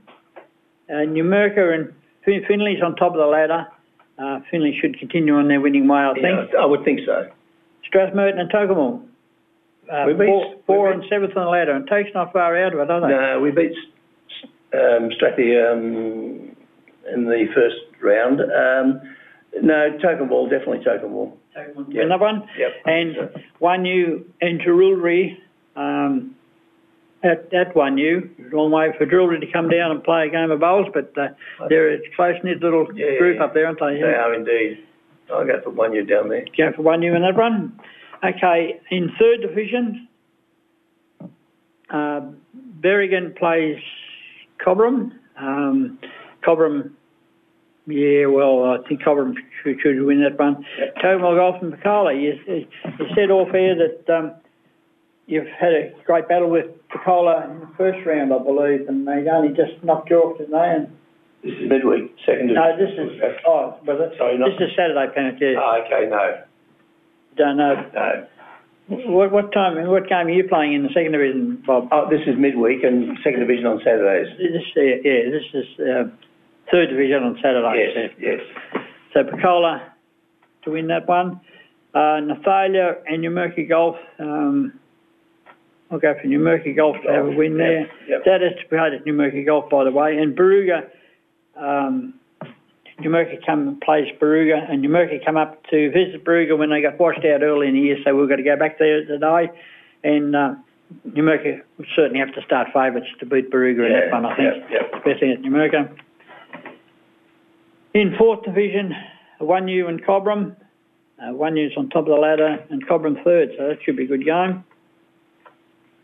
Uh, 0.89 0.93
Numurkah 0.93 1.73
and 1.73 1.93
Fin- 2.25 2.43
Finley's 2.47 2.81
on 2.83 2.95
top 2.95 3.13
of 3.13 3.19
the 3.19 3.25
ladder. 3.25 3.67
Uh, 4.17 4.39
Finley 4.51 4.77
should 4.81 4.99
continue 4.99 5.35
on 5.35 5.47
their 5.47 5.61
winning 5.61 5.87
way, 5.87 5.99
I 5.99 6.13
think. 6.13 6.25
Yeah, 6.53 6.59
I 6.59 6.65
would 6.65 6.83
think 6.83 7.01
so. 7.05 7.29
Strathmerton 7.91 8.39
and 8.39 8.51
Tocumwal. 8.51 9.01
Uh, 9.91 10.03
We 10.07 10.13
beat- 10.13 10.27
four, 10.65 10.85
we 10.87 10.89
beat- 10.89 11.01
and 11.01 11.09
seventh 11.09 11.37
on 11.37 11.45
the 11.45 11.49
ladder, 11.49 11.71
and 11.71 11.87
Toke's 11.87 12.09
not 12.13 12.31
far 12.33 12.55
out 12.57 12.73
of 12.73 12.79
it, 12.79 12.89
are 12.89 13.01
they? 13.01 13.07
No, 13.07 13.39
we 13.41 13.51
beat 13.51 13.73
um, 14.73 15.09
Strathie 15.11 15.71
um, 15.71 16.55
in 17.13 17.25
the 17.25 17.45
first 17.53 17.75
round. 18.01 18.39
Um, 18.41 19.01
no, 19.61 19.97
Tocumwal, 20.03 20.49
definitely 20.49 20.79
Tocumwal. 20.85 21.33
Win 21.75 22.09
that 22.09 22.19
one? 22.19 22.47
Yep. 22.57 22.71
And 22.85 23.15
Wunghnu 23.61 24.23
in 24.41 24.59
Jerilderie, 24.59 25.37
um, 25.75 26.35
at, 27.23 27.53
at 27.53 27.75
one 27.75 27.97
a 27.99 28.21
long 28.55 28.71
way 28.71 28.89
for 28.97 29.05
Jerilderie 29.05 29.39
to 29.41 29.51
come 29.51 29.69
down 29.69 29.91
and 29.91 30.03
play 30.03 30.27
a 30.27 30.29
game 30.31 30.51
of 30.51 30.59
bowls, 30.59 30.87
but 30.93 31.13
uh, 31.17 31.27
they're 31.69 31.93
a 31.93 31.97
close-knit 32.15 32.61
little 32.61 32.87
Yeah. 32.95 33.17
group 33.17 33.39
up 33.39 33.53
there, 33.53 33.67
aren't 33.67 33.79
they? 33.79 34.01
They 34.01 34.13
are 34.13 34.33
indeed. 34.33 34.79
I'll 35.31 35.45
go 35.45 35.61
for 35.63 35.69
one 35.69 35.93
year 35.93 36.03
down 36.03 36.29
there. 36.29 36.43
Go 36.57 36.73
for 36.75 36.83
Wunghnu 36.83 37.15
in 37.15 37.21
that 37.21 37.35
one. 37.37 37.79
Okay, 38.23 38.79
in 38.89 39.11
third 39.19 39.41
division, 39.47 40.07
uh, 41.89 42.21
Berrigan 42.81 43.37
plays 43.37 43.77
Cobram. 44.65 45.11
Um, 45.39 45.99
Cobram, 46.45 46.91
yeah, 47.87 48.25
well, 48.27 48.65
I 48.65 48.87
think 48.87 49.01
Cobram 49.01 49.33
should, 49.63 49.77
should 49.81 50.01
win 50.03 50.23
that 50.23 50.37
one. 50.39 50.65
Yep. 50.79 50.95
Tocumwal 51.03 51.35
Golf 51.37 51.61
and 51.61 51.73
Picola, 51.73 52.13
you, 52.21 52.33
you 52.47 52.67
said 53.15 53.29
off 53.31 53.53
air 53.53 53.75
that 53.75 54.13
um, 54.13 54.33
you've 55.27 55.47
had 55.47 55.73
a 55.73 55.91
great 56.05 56.27
battle 56.27 56.49
with 56.49 56.67
Picola 56.89 57.49
in 57.51 57.59
the 57.61 57.69
first 57.77 58.05
round, 58.05 58.33
I 58.33 58.37
believe, 58.39 58.87
and 58.87 59.07
they 59.07 59.25
only 59.29 59.49
just 59.49 59.83
knocked 59.83 60.09
you 60.09 60.17
off, 60.17 60.37
didn't 60.37 60.51
they? 60.51 60.57
And, 60.59 60.87
This 61.43 61.53
is 61.59 61.69
midweek, 61.69 62.15
second. 62.25 62.53
no, 62.53 62.77
this 62.77 62.91
is, 62.93 63.19
oh, 63.47 63.75
was 63.85 63.99
it? 64.11 64.17
Sorry, 64.17 64.37
not- 64.37 64.49
This 64.57 64.69
is 64.69 64.75
Saturday, 64.77 65.11
Pennant, 65.13 65.37
yeah. 65.41 65.55
Oh, 65.59 65.81
okay, 65.85 66.07
no, 66.09 66.41
Don't 67.35 67.57
know. 67.57 67.75
no. 67.93 68.27
What, 68.87 69.31
what 69.31 69.53
time, 69.53 69.87
what 69.87 70.09
game 70.09 70.27
are 70.27 70.29
you 70.29 70.43
playing 70.47 70.73
in 70.73 70.83
the 70.83 70.89
second 70.89 71.13
division, 71.13 71.63
Bob? 71.65 71.87
Oh, 71.91 72.09
this 72.09 72.19
is 72.27 72.35
midweek 72.37 72.83
and 72.83 73.17
second 73.23 73.39
division 73.39 73.65
on 73.65 73.79
Saturdays. 73.79 74.27
This, 74.37 74.61
uh, 74.75 74.81
yeah, 74.81 75.31
this 75.31 75.43
is 75.53 75.79
uh, 75.79 76.03
third 76.69 76.89
division 76.89 77.23
on 77.23 77.39
Saturday. 77.41 77.93
Yes, 77.95 78.11
yes. 78.19 78.83
So 79.13 79.23
Picola 79.23 79.93
to 80.63 80.71
win 80.71 80.87
that 80.87 81.07
one. 81.07 81.39
Uh, 81.93 82.19
Nathalia 82.19 82.95
and 83.07 83.23
Numurkah 83.23 83.69
Golf. 83.69 83.95
Um, 84.19 84.79
I'll 85.91 85.99
go 85.99 86.13
for 86.21 86.27
Numurkah 86.27 86.75
Golf 86.75 86.97
to 87.05 87.11
have 87.13 87.25
a 87.25 87.31
win 87.31 87.57
there. 87.57 87.81
Yep, 87.81 87.89
yep. 88.09 88.23
That 88.25 88.43
is 88.43 88.51
to 88.57 88.69
be 88.69 88.77
played 88.77 88.93
at 88.93 89.05
Numurkah 89.05 89.45
Golf, 89.45 89.69
by 89.69 89.83
the 89.85 89.91
way. 89.91 90.17
And 90.17 90.35
Barooga, 90.35 90.89
um, 91.55 92.15
Numurkah 93.03 93.45
come 93.45 93.67
and 93.67 93.81
plays 93.81 94.07
Barooga, 94.19 94.69
and 94.69 94.83
Numurkah 94.83 95.23
come 95.25 95.37
up 95.37 95.63
to 95.67 95.91
visit 95.91 96.23
Barooga 96.23 96.57
when 96.57 96.69
they 96.69 96.81
got 96.81 96.99
washed 96.99 97.25
out 97.25 97.43
early 97.43 97.67
in 97.67 97.73
the 97.73 97.79
year, 97.79 97.97
so 98.03 98.15
we've 98.15 98.29
got 98.29 98.37
to 98.37 98.43
go 98.43 98.55
back 98.57 98.79
there 98.79 99.05
today. 99.05 99.51
And 100.03 100.35
uh, 100.35 100.55
Numurkah 101.07 101.61
would 101.77 101.87
certainly 101.95 102.19
have 102.19 102.33
to 102.33 102.41
start 102.45 102.67
favourites 102.73 103.07
to 103.19 103.25
beat 103.25 103.51
Barooga 103.51 103.85
in 103.85 103.93
that 103.93 104.11
one, 104.11 104.25
I 104.25 104.35
think, 104.35 104.63
yeah, 104.69 104.79
yeah. 104.81 104.97
especially 104.97 105.31
at 105.31 105.41
Numurkah. 105.41 105.95
In 107.93 108.15
fourth 108.17 108.43
division, 108.43 108.93
Wunghnu 109.39 109.87
and 109.87 110.03
Cobram. 110.03 110.55
Uh, 111.21 111.27
Wunghnu's 111.27 111.77
on 111.77 111.89
top 111.89 112.01
of 112.01 112.07
the 112.07 112.15
ladder, 112.15 112.65
and 112.69 112.85
Cobram 112.87 113.23
third, 113.23 113.49
so 113.57 113.67
that 113.67 113.77
should 113.83 113.95
be 113.95 114.05
a 114.05 114.07
good 114.07 114.25
game. 114.25 114.63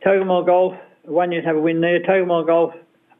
Tocumwal 0.05 0.45
Golf, 0.45 0.75
Wunghnu's 1.07 1.45
have 1.45 1.55
a 1.55 1.59
win 1.59 1.81
there. 1.81 1.99
Tocumwal 2.01 2.45
Golf 2.45 2.73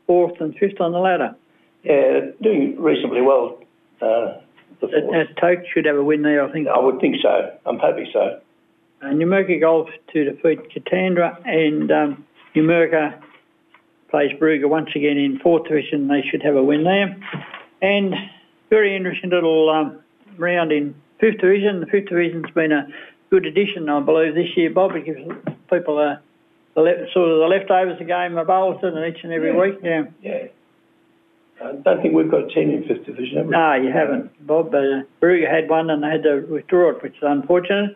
fourth 0.09 0.41
and 0.41 0.55
fifth 0.57 0.81
on 0.81 0.91
the 0.91 0.97
ladder. 0.97 1.35
Yeah, 1.83 2.31
doing 2.41 2.81
reasonably 2.81 3.21
well. 3.21 3.59
Uh, 4.01 4.37
the 4.81 4.87
Uh, 4.87 5.21
uh, 5.21 5.23
Toke 5.39 5.65
should 5.73 5.85
have 5.85 5.97
a 5.97 6.03
win 6.03 6.21
there, 6.21 6.43
I 6.43 6.51
think. 6.51 6.67
I 6.67 6.79
would 6.79 6.99
think 6.99 7.17
so. 7.21 7.51
I'm 7.65 7.79
hoping 7.79 8.07
so. 8.13 8.39
Uh, 9.01 9.05
Numurkah 9.07 9.59
Golf 9.59 9.89
to 10.13 10.23
defeat 10.25 10.59
Katandra 10.71 11.37
and 11.45 11.91
um, 11.91 12.25
Numurkah 12.55 13.15
plays 14.09 14.31
Brugger 14.39 14.67
once 14.69 14.89
again 14.95 15.17
in 15.17 15.39
fourth 15.39 15.67
division. 15.67 16.07
They 16.07 16.21
should 16.29 16.41
have 16.43 16.55
a 16.55 16.63
win 16.63 16.83
there. 16.83 17.15
And 17.81 18.13
very 18.69 18.95
interesting 18.95 19.29
little 19.29 19.69
um, 19.69 19.99
round 20.37 20.71
in 20.71 20.95
fifth 21.19 21.39
division. 21.39 21.79
The 21.79 21.85
fifth 21.85 22.09
division's 22.09 22.49
been 22.51 22.71
a 22.71 22.87
good 23.29 23.45
addition, 23.45 23.87
I 23.89 23.99
believe, 24.01 24.35
this 24.35 24.55
year, 24.57 24.69
Bob. 24.69 24.95
It 24.95 25.05
gives 25.05 25.21
people 25.69 25.99
a, 25.99 26.21
the 26.75 26.81
le- 26.81 27.11
sort 27.13 27.29
of 27.29 27.37
the 27.39 27.47
leftovers 27.47 27.99
a 28.01 28.03
game 28.03 28.37
of 28.37 28.47
bowls 28.47 28.83
in 28.83 28.97
each 29.05 29.23
and 29.23 29.31
every 29.31 29.51
Yeah. 29.51 29.59
week. 29.61 29.75
Yeah. 29.83 30.03
Yeah. 30.21 30.47
I 31.61 31.73
don't 31.73 32.01
think 32.01 32.13
we've 32.13 32.31
got 32.31 32.43
a 32.43 32.47
team 32.47 32.69
in 32.69 32.85
fifth 32.87 33.05
division, 33.05 33.37
have 33.37 33.45
we? 33.47 33.51
No, 33.51 33.73
you 33.73 33.91
haven't, 33.91 34.47
Bob. 34.47 34.73
Uh, 34.73 35.03
Brugger 35.21 35.49
had 35.49 35.69
one 35.69 35.89
and 35.89 36.03
they 36.03 36.07
had 36.07 36.23
to 36.23 36.45
withdraw 36.49 36.91
it, 36.91 37.03
which 37.03 37.13
is 37.13 37.23
unfortunate. 37.23 37.95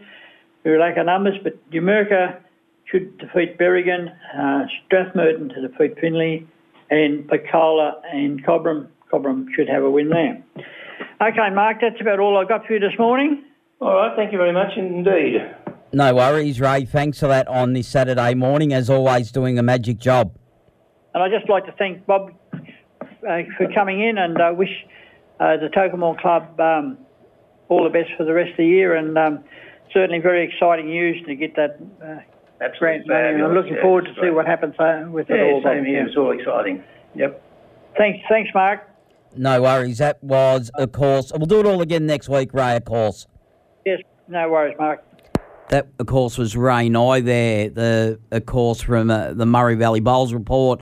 We 0.65 0.78
lack 0.78 0.97
of 0.97 1.06
numbers, 1.06 1.36
but 1.43 1.54
Numurkah 1.71 2.39
should 2.86 3.17
defeat 3.17 3.58
Berrigan, 3.58 4.13
uh, 4.38 4.65
Strathmerton 4.91 5.54
to 5.54 5.67
defeat 5.67 5.99
Finley, 5.99 6.47
and 6.89 7.28
Picola 7.30 7.93
and 8.12 8.45
Cobram. 8.45 8.88
Cobram 9.12 9.47
should 9.56 9.69
have 9.69 9.84
a 9.84 9.89
win 9.89 10.10
there. 10.10 10.43
Okay, 11.21 11.49
Mark, 11.54 11.78
that's 11.82 11.99
about 12.02 12.19
all 12.19 12.38
I've 12.38 12.49
got 12.49 12.65
for 12.65 12.73
you 12.73 12.80
this 12.80 12.97
morning. 12.99 13.43
All 13.80 13.93
right, 13.93 14.15
thank 14.15 14.32
you 14.32 14.38
very 14.38 14.54
much 14.54 14.71
indeed. 14.78 15.41
No 15.91 16.15
worries, 16.15 16.60
Ray. 16.60 16.86
Thanks 16.86 17.19
for 17.19 17.28
that 17.28 17.47
on 17.47 17.73
this 17.73 17.88
Saturday 17.88 18.34
morning. 18.34 18.73
As 18.73 18.89
always, 18.89 19.32
doing 19.32 19.60
a 19.60 19.63
magic 19.63 19.99
job. 19.99 20.36
And 21.13 21.21
I'd 21.21 21.32
just 21.32 21.49
like 21.49 21.65
to 21.65 21.71
thank 21.73 22.06
Bob 22.06 22.32
uh, 22.32 22.34
for 23.58 23.72
coming 23.74 24.02
in 24.02 24.18
and 24.18 24.42
I 24.42 24.52
wish 24.52 24.70
uh, 25.40 25.58
the 25.58 25.70
Tocumwal 25.76 26.20
Club 26.20 26.60
um, 26.60 26.98
all 27.70 27.84
the 27.84 27.90
best 27.90 28.10
for 28.18 28.24
the 28.26 28.34
rest 28.34 28.52
of 28.52 28.58
the 28.58 28.68
year. 28.68 28.96
And 28.96 29.18
um, 29.18 29.44
certainly 29.94 30.20
very 30.20 30.48
exciting 30.48 30.88
news 30.88 31.26
to 31.28 31.36
get 31.36 31.56
that 31.56 31.80
uh, 32.04 32.68
grant 32.80 33.08
money. 33.08 33.42
I'm 33.42 33.54
looking 33.54 33.76
Yeah, 33.76 33.82
forward 33.82 34.06
to 34.06 34.14
see 34.22 34.30
what 34.30 34.46
happens 34.46 34.76
uh, 34.80 35.06
with 35.10 35.30
it 35.30 35.40
all. 35.40 35.62
Bob. 35.62 35.74
same 35.74 35.86
here. 35.86 36.06
It's 36.06 36.18
all 36.18 36.32
exciting. 36.38 36.84
Yep. 37.16 37.42
Thanks, 37.98 38.20
thanks, 38.30 38.50
Mark. 38.54 38.90
No 39.36 39.62
worries. 39.62 39.98
That 39.98 40.24
was, 40.24 40.70
of 40.76 40.92
course, 40.92 41.32
we'll 41.34 41.46
do 41.46 41.60
it 41.60 41.66
all 41.66 41.82
again 41.82 42.06
next 42.06 42.30
week, 42.30 42.54
Ray, 42.54 42.76
of 42.76 42.86
course. 42.86 43.28
Yes, 43.86 44.00
no 44.28 44.50
worries, 44.50 44.76
Mark. 44.80 45.04
That, 45.70 45.88
of 46.00 46.06
course, 46.08 46.38
was 46.38 46.56
Ray 46.56 46.90
Nye 46.90 47.22
there, 47.22 47.70
the, 47.70 48.20
of 48.32 48.46
course, 48.46 48.82
from 48.82 49.10
uh, 49.10 49.34
the 49.34 49.46
Murray 49.46 49.76
Valley 49.76 50.02
Bowls 50.02 50.34
report, 50.34 50.82